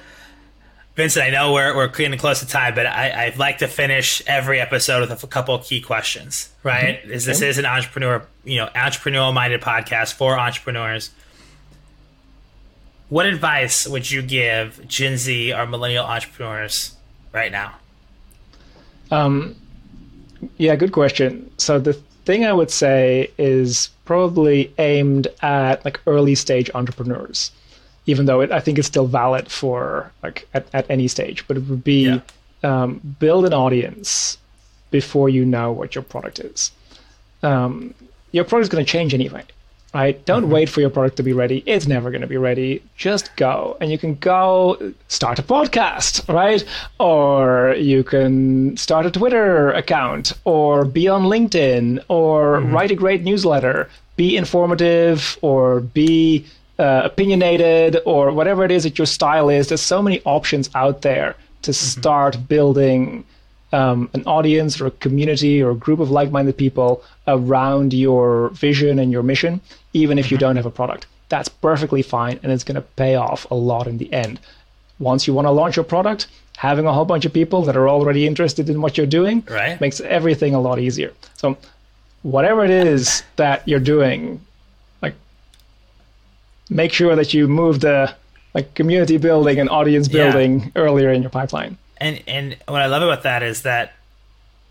[0.98, 4.24] Vincent, I know we're we're getting close to time, but I, would like to finish
[4.26, 6.52] every episode with a couple key questions.
[6.64, 7.00] Right?
[7.00, 7.12] Mm-hmm.
[7.12, 7.50] Is this okay.
[7.50, 11.12] is an entrepreneur, you know, entrepreneurial minded podcast for entrepreneurs.
[13.10, 16.95] What advice would you give Gen Z or millennial entrepreneurs
[17.32, 17.76] right now?
[19.12, 19.56] Um,
[20.58, 21.52] yeah, good question.
[21.58, 21.93] So the
[22.26, 27.52] thing I would say is probably aimed at like early stage entrepreneurs,
[28.08, 31.47] even though it, I think it's still valid for like at, at any stage.
[31.47, 32.22] But it would be yeah.
[32.64, 34.38] um, build an audience
[34.89, 36.72] before you know what your product is.
[37.43, 37.93] Um,
[38.32, 39.43] your product is going to change anyway
[39.93, 40.24] right?
[40.26, 40.51] Don't mm-hmm.
[40.51, 41.64] wait for your product to be ready.
[41.66, 42.84] It's never going to be ready.
[42.95, 43.78] Just go.
[43.80, 46.64] And you can go start a podcast, right?
[46.99, 52.74] Or you can start a Twitter account or be on LinkedIn or mm-hmm.
[52.74, 56.45] write a great newsletter, be informative or be
[56.80, 59.69] uh, opinionated or whatever it is that your style is.
[59.69, 61.99] There's so many options out there to mm-hmm.
[61.99, 63.25] start building
[63.73, 68.99] um, an audience or a community or a group of like-minded people around your vision
[68.99, 69.59] and your mission,
[69.93, 70.41] even if you mm-hmm.
[70.41, 71.07] don't have a product.
[71.30, 74.39] That's perfectly fine, and it's going to pay off a lot in the end.
[74.99, 77.89] Once you want to launch your product, having a whole bunch of people that are
[77.89, 79.80] already interested in what you're doing right.
[79.82, 81.11] makes everything a lot easier.
[81.36, 81.57] So,
[82.23, 84.39] whatever it is that you're doing,
[86.70, 88.13] make sure that you move the
[88.53, 90.70] like community building and audience building yeah.
[90.76, 93.93] earlier in your pipeline and and what I love about that is that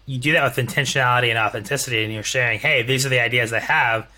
[0.07, 3.53] you do that with intentionality and authenticity, and you're sharing, hey, these are the ideas
[3.53, 4.09] I have.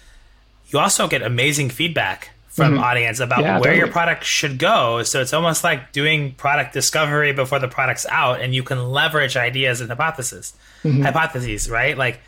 [0.69, 2.85] You also get amazing feedback from mm-hmm.
[2.85, 3.79] audience about yeah, where totally.
[3.79, 5.03] your product should go.
[5.03, 9.37] So it's almost like doing product discovery before the product's out, and you can leverage
[9.37, 11.03] ideas and hypotheses, mm-hmm.
[11.03, 11.97] hypotheses, right?
[11.97, 12.21] Like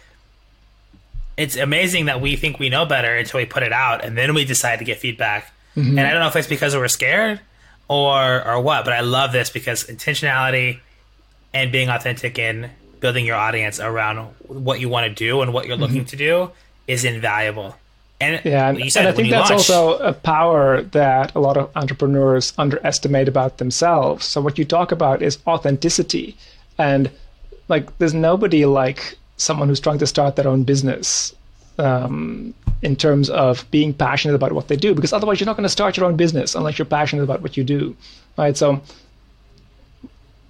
[1.41, 4.35] it's amazing that we think we know better until we put it out, and then
[4.35, 5.51] we decide to get feedback.
[5.75, 5.99] Mm-hmm.
[5.99, 7.41] And I don't know if it's because we're scared
[7.89, 8.85] or or what.
[8.85, 10.81] But I love this because intentionality
[11.55, 12.71] and being authentic in
[13.01, 16.07] building your audience around what you want to do and what you're looking mm-hmm.
[16.07, 16.51] to do
[16.87, 17.75] is invaluable.
[18.21, 21.57] And yeah, and, said, and I think that's launch, also a power that a lot
[21.57, 24.27] of entrepreneurs underestimate about themselves.
[24.27, 26.37] So what you talk about is authenticity,
[26.77, 27.11] and
[27.69, 31.35] like there's nobody like someone who's trying to start their own business
[31.79, 35.65] um, in terms of being passionate about what they do, because otherwise you're not going
[35.65, 37.97] to start your own business unless you're passionate about what you do,
[38.37, 38.57] right?
[38.57, 38.81] So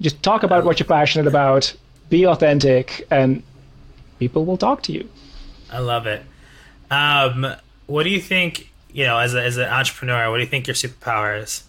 [0.00, 1.74] just talk about what you're passionate about,
[2.08, 3.42] be authentic, and
[4.18, 5.08] people will talk to you.
[5.70, 6.22] I love it.
[6.90, 7.54] Um,
[7.86, 8.70] what do you think?
[8.92, 11.62] You know, as a, as an entrepreneur, what do you think your superpower is?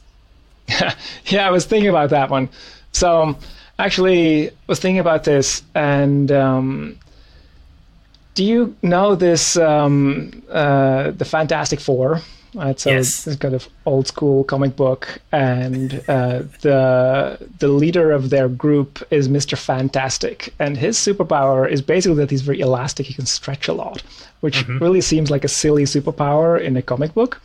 [1.25, 2.49] yeah, I was thinking about that one.
[2.93, 3.37] So,
[3.77, 6.97] actually, was thinking about this, and um,
[8.33, 12.21] do you know this um, uh, the Fantastic Four?
[12.53, 13.27] Right, so yes.
[13.27, 19.01] it's kind of old school comic book, and uh, the the leader of their group
[19.09, 23.05] is Mister Fantastic, and his superpower is basically that he's very elastic.
[23.05, 24.03] He can stretch a lot,
[24.41, 24.79] which mm-hmm.
[24.79, 27.41] really seems like a silly superpower in a comic book,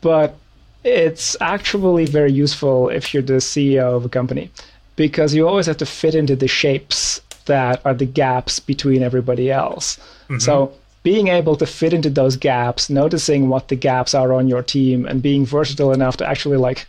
[0.00, 0.36] but
[0.84, 4.48] it's actually very useful if you're the CEO of a company,
[4.94, 9.50] because you always have to fit into the shapes that are the gaps between everybody
[9.50, 9.96] else.
[9.96, 10.38] Mm-hmm.
[10.38, 10.72] So
[11.02, 15.06] being able to fit into those gaps, noticing what the gaps are on your team,
[15.06, 16.86] and being versatile enough to actually like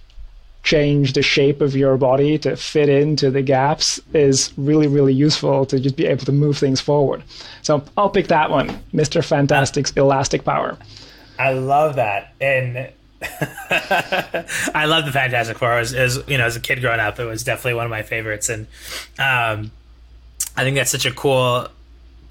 [0.63, 5.65] change the shape of your body to fit into the gaps is really, really useful
[5.65, 7.23] to just be able to move things forward.
[7.63, 9.23] So I'll pick that one, Mr.
[9.23, 10.77] Fantastic's elastic power.
[11.39, 12.33] I love that.
[12.39, 12.77] And
[13.21, 15.79] I love the Fantastic Four.
[15.79, 18.03] As, as, you know, as a kid growing up, it was definitely one of my
[18.03, 18.49] favorites.
[18.49, 18.67] And
[19.17, 19.71] um,
[20.55, 21.67] I think that's such a cool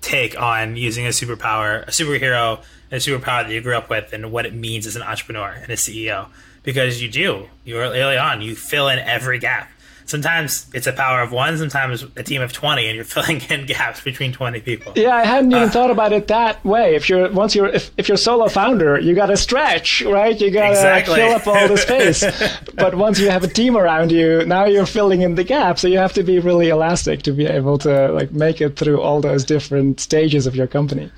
[0.00, 4.32] take on using a superpower, a superhero, a superpower that you grew up with, and
[4.32, 6.28] what it means as an entrepreneur and a CEO.
[6.62, 9.70] Because you do, you early on, you fill in every gap.
[10.10, 13.66] Sometimes it's a power of one, sometimes a team of 20 and you're filling in
[13.66, 14.92] gaps between 20 people.
[14.96, 16.96] Yeah, I hadn't even uh, thought about it that way.
[16.96, 20.38] If you're once you're if, if you're solo founder, you got to stretch, right?
[20.38, 21.14] You got to exactly.
[21.14, 22.24] fill up all the space.
[22.74, 25.82] but once you have a team around you, now you're filling in the gaps.
[25.82, 29.00] So you have to be really elastic to be able to like make it through
[29.00, 31.10] all those different stages of your company.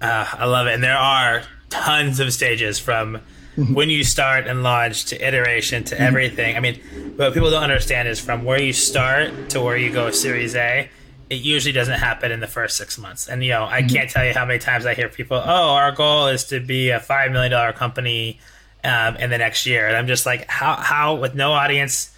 [0.00, 0.74] Uh, I love it.
[0.74, 3.20] And there are tons of stages from.
[3.58, 6.04] When you start and launch to iteration to mm-hmm.
[6.04, 6.56] everything.
[6.56, 6.80] I mean,
[7.16, 10.88] what people don't understand is from where you start to where you go Series A,
[11.28, 13.28] it usually doesn't happen in the first six months.
[13.28, 13.94] And you know, I mm-hmm.
[13.94, 16.90] can't tell you how many times I hear people, "Oh, our goal is to be
[16.90, 18.38] a five million dollar company
[18.84, 20.76] um, in the next year," and I'm just like, "How?
[20.76, 22.14] How with no audience?"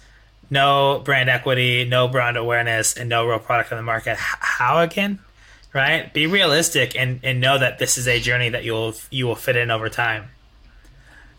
[0.53, 4.17] No brand equity, no brand awareness, and no real product on the market.
[4.17, 5.19] How again?
[5.73, 6.13] Right?
[6.13, 9.55] Be realistic and, and know that this is a journey that you'll you will fit
[9.55, 10.25] in over time.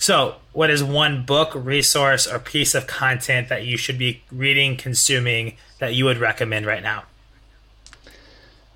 [0.03, 4.77] So, what is one book, resource, or piece of content that you should be reading,
[4.77, 7.05] consuming that you would recommend right now?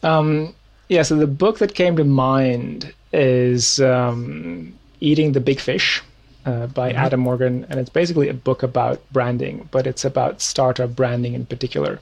[0.05, 0.55] Um,
[0.89, 6.01] yeah, so the book that came to mind is um, Eating the Big Fish
[6.45, 6.99] uh, by mm-hmm.
[6.99, 7.67] Adam Morgan.
[7.69, 11.99] And it's basically a book about branding, but it's about startup branding in particular.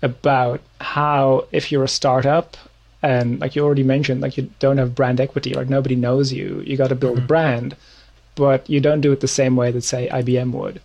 [0.00, 2.56] About how, if you're a startup,
[3.02, 6.62] and like you already mentioned, like you don't have brand equity, like nobody knows you,
[6.64, 7.24] you got to build mm-hmm.
[7.24, 7.76] a brand
[8.34, 10.80] but you don't do it the same way that say IBM would.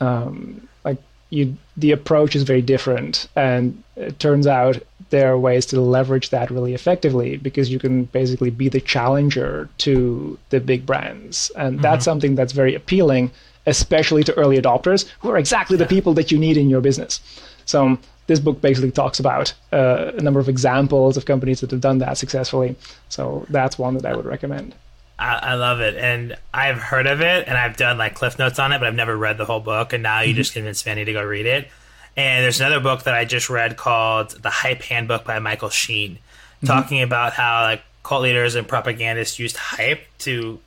[0.00, 0.98] Um, like
[1.30, 4.78] you, the approach is very different, and it turns out
[5.10, 9.68] there are ways to leverage that really effectively because you can basically be the challenger
[9.78, 11.82] to the big brands, and mm-hmm.
[11.82, 13.30] that's something that's very appealing,
[13.66, 17.20] especially to early adopters who are exactly the people that you need in your business.
[17.66, 21.80] So this book basically talks about uh, a number of examples of companies that have
[21.80, 22.76] done that successfully.
[23.08, 24.74] So that's one that I would recommend.
[25.20, 28.58] I, I, love it, and I've heard of it, and I've done like cliff notes
[28.58, 29.92] on it, but I've never read the whole book.
[29.92, 30.36] And now you mm-hmm.
[30.36, 31.68] just convinced need to go read it.
[32.16, 36.12] And there's another book that I just read called The Hype Handbook by Michael Schein,
[36.12, 36.66] mm-hmm.
[36.66, 40.58] talking about how like cult leaders and propagandists used hype to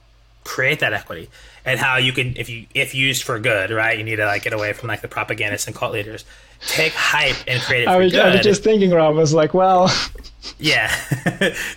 [0.43, 1.29] create that equity
[1.65, 4.43] and how you can if you if used for good right you need to like
[4.43, 6.25] get away from like the propagandists and cult leaders
[6.67, 8.21] take hype and create it I was, good.
[8.21, 9.89] I was just thinking Rob was like well
[10.59, 10.87] yeah.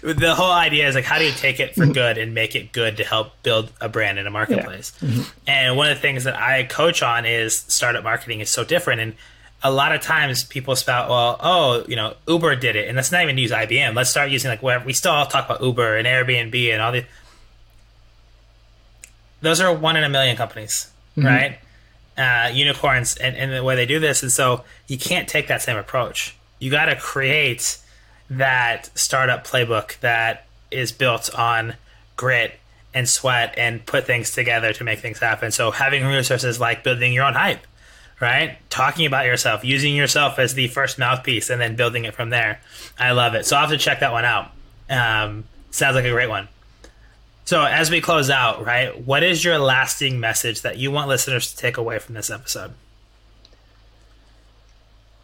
[0.03, 1.93] the whole idea is like, how do you take it for mm-hmm.
[1.93, 4.93] good and make it good to help build a brand in a marketplace?
[5.01, 5.09] Yeah.
[5.09, 5.23] Mm-hmm.
[5.47, 9.01] And one of the things that I coach on is startup marketing is so different.
[9.01, 9.15] And
[9.63, 12.89] a lot of times people spout, well, oh, you know, Uber did it.
[12.89, 13.95] And let's not even use IBM.
[13.95, 16.93] Let's start using like where we still all talk about Uber and Airbnb and all
[16.93, 17.05] the.
[19.47, 21.25] Those are one in a million companies, mm-hmm.
[21.25, 21.59] right?
[22.19, 24.21] Uh, unicorns and, and the way they do this.
[24.25, 26.35] And so you can't take that same approach.
[26.59, 27.79] You got to create
[28.29, 31.75] that startup playbook that is built on
[32.17, 32.59] grit
[32.93, 35.53] and sweat and put things together to make things happen.
[35.53, 37.65] So having resources like building your own hype,
[38.21, 38.59] right?
[38.69, 42.61] Talking about yourself, using yourself as the first mouthpiece, and then building it from there.
[42.99, 43.47] I love it.
[43.47, 44.51] So I'll have to check that one out.
[44.91, 46.49] Um, sounds like a great one.
[47.47, 51.53] So as we close out, right, what is your lasting message that you want listeners
[51.53, 52.73] to take away from this episode?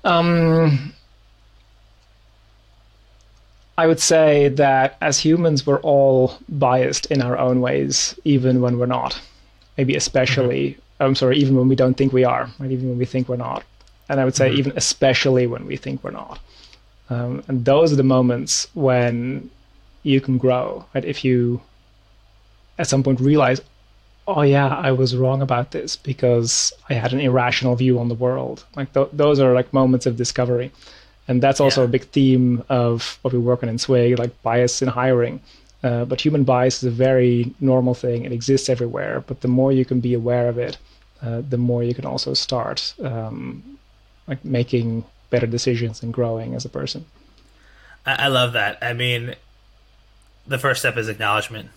[0.05, 0.93] Um,
[3.77, 8.79] I would say that as humans, we're all biased in our own ways, even when
[8.79, 9.21] we're not.
[9.77, 11.03] Maybe especially, mm-hmm.
[11.03, 12.71] I'm sorry, even when we don't think we are, right?
[12.71, 13.65] even when we think we're not.
[14.09, 14.59] And I would say, mm-hmm.
[14.61, 16.39] even especially when we think we're not.
[17.11, 19.51] Um, and those are the moments when
[20.05, 21.05] you can grow, right?
[21.05, 21.61] If you
[22.79, 23.61] at some point realize,
[24.27, 28.15] oh yeah, I was wrong about this because I had an irrational view on the
[28.15, 28.65] world.
[28.77, 30.73] Like th- those are like moments of discovery
[31.29, 31.87] and that's also yeah.
[31.87, 35.41] a big theme of what we work on in Swyg, like bias in hiring.
[35.83, 39.23] Uh, but human bias is a very normal thing; it exists everywhere.
[39.27, 40.79] But the more you can be aware of it,
[41.23, 43.79] uh, the more you can also start um,
[44.27, 47.05] like making better decisions and growing as a person.
[48.05, 48.79] I love that.
[48.83, 49.37] I mean,
[50.47, 51.71] the first step is acknowledgement,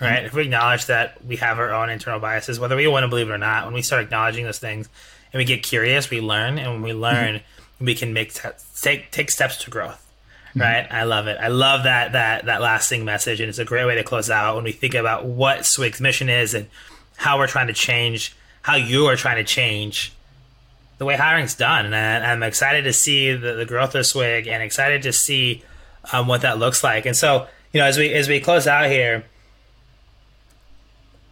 [0.00, 0.18] right?
[0.18, 0.26] Mm-hmm.
[0.26, 3.28] If we acknowledge that we have our own internal biases, whether we want to believe
[3.28, 4.88] it or not, when we start acknowledging those things
[5.32, 7.36] and we get curious, we learn, and when we learn.
[7.36, 8.48] Mm-hmm we can make t-
[8.80, 10.04] take take steps to growth
[10.50, 10.60] mm-hmm.
[10.60, 13.84] right i love it i love that that that lasting message and it's a great
[13.84, 16.68] way to close out when we think about what Swyg's mission is and
[17.16, 20.12] how we're trying to change how you are trying to change
[20.98, 24.62] the way hiring's done and i'm excited to see the, the growth of Swyg and
[24.62, 25.62] excited to see
[26.12, 28.88] um, what that looks like and so you know as we as we close out
[28.88, 29.24] here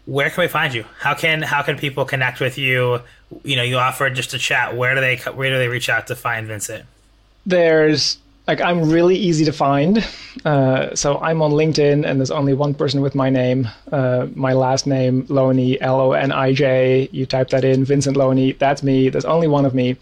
[0.07, 0.85] where can we find you?
[0.99, 3.01] How can how can people connect with you?
[3.43, 4.77] You know, you offer just a chat.
[4.77, 6.85] Where do they where do they reach out to find Vincent?
[7.47, 10.07] There's like I'm really easy to find.
[10.45, 13.69] Uh, so I'm on LinkedIn, and there's only one person with my name.
[13.91, 17.09] Uh, my last name Lonij, L O N I J.
[17.13, 18.59] You type that in, Vincent Lonij.
[18.59, 19.09] That's me.
[19.09, 19.97] There's only one of me.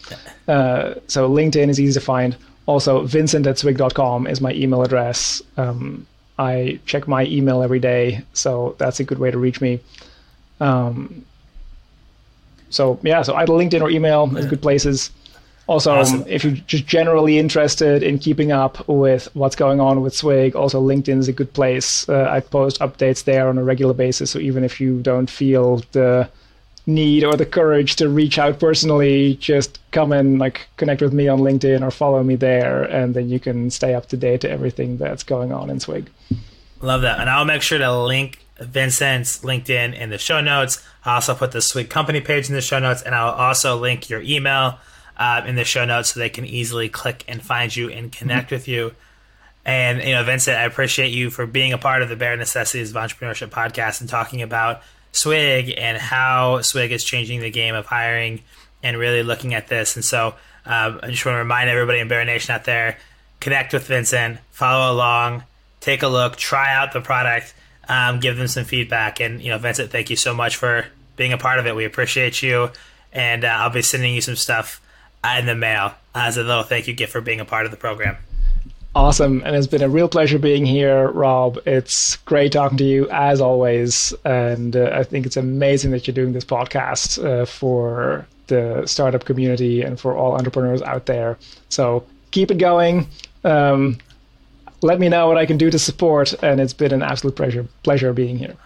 [0.48, 2.36] Uh, so LinkedIn is easy to find.
[2.66, 5.42] Also, Vincent at swyg.com is my email address.
[5.56, 6.06] Um,
[6.38, 9.80] I check my email every day, so that's a good way to reach me.
[10.60, 11.24] Um,
[12.70, 15.10] so yeah, so either LinkedIn or email is good places.
[15.68, 16.24] Also, awesome.
[16.26, 20.82] if you're just generally interested in keeping up with what's going on with Swyg, also
[20.82, 22.08] LinkedIn is a good place.
[22.08, 24.30] Uh, I post updates there on a regular basis.
[24.30, 26.28] So even if you don't feel the
[26.86, 31.28] need or the courage to reach out personally, just come and like connect with me
[31.28, 34.50] on LinkedIn or follow me there, and then you can stay up to date to
[34.50, 36.08] everything that's going on in Swyg.
[36.80, 40.84] Love that, and I'll make sure to link Vincent's LinkedIn in the show notes.
[41.04, 44.10] I also put the Swyg company page in the show notes, and I'll also link
[44.10, 44.78] your email
[45.16, 48.46] uh, in the show notes so they can easily click and find you and connect
[48.46, 48.54] mm-hmm.
[48.56, 48.94] with you.
[49.64, 52.90] And you know, Vincent, I appreciate you for being a part of the Bare Necessities
[52.90, 57.86] of Entrepreneurship podcast and talking about Swyg and how Swyg is changing the game of
[57.86, 58.42] hiring
[58.82, 59.96] and really looking at this.
[59.96, 60.34] And so,
[60.64, 62.98] uh, I just want to remind everybody in Bear Nation out there:
[63.40, 65.44] connect with Vincent, follow along,
[65.80, 67.54] take a look, try out the product,
[67.88, 69.20] um, give them some feedback.
[69.20, 70.86] And you know, Vincent, thank you so much for
[71.16, 71.76] being a part of it.
[71.76, 72.70] We appreciate you,
[73.12, 74.80] and uh, I'll be sending you some stuff
[75.38, 77.76] in the mail as a little thank you gift for being a part of the
[77.76, 78.16] program.
[78.94, 79.42] Awesome.
[79.44, 81.58] And it's been a real pleasure being here, Rob.
[81.64, 84.12] It's great talking to you as always.
[84.24, 89.24] And uh, I think it's amazing that you're doing this podcast uh, for the startup
[89.24, 91.38] community and for all entrepreneurs out there.
[91.70, 93.06] So keep it going.
[93.44, 93.96] Um,
[94.82, 96.34] let me know what I can do to support.
[96.42, 98.56] And it's been an absolute pleasure, pleasure being here.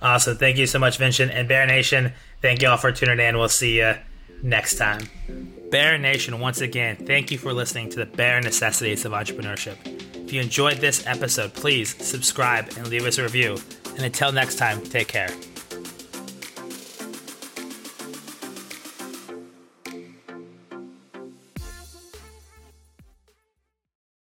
[0.00, 0.38] Awesome.
[0.38, 1.30] Thank you so much, Vincent.
[1.30, 3.36] And Bear Nation, thank you all for tuning in.
[3.36, 3.96] We'll see you
[4.42, 5.61] next time.
[5.72, 9.78] Bear Nation, once again, thank you for listening to the Bare Necessities of Entrepreneurship.
[10.22, 13.56] If you enjoyed this episode, please subscribe and leave us a review.
[13.86, 15.30] And until next time, take care.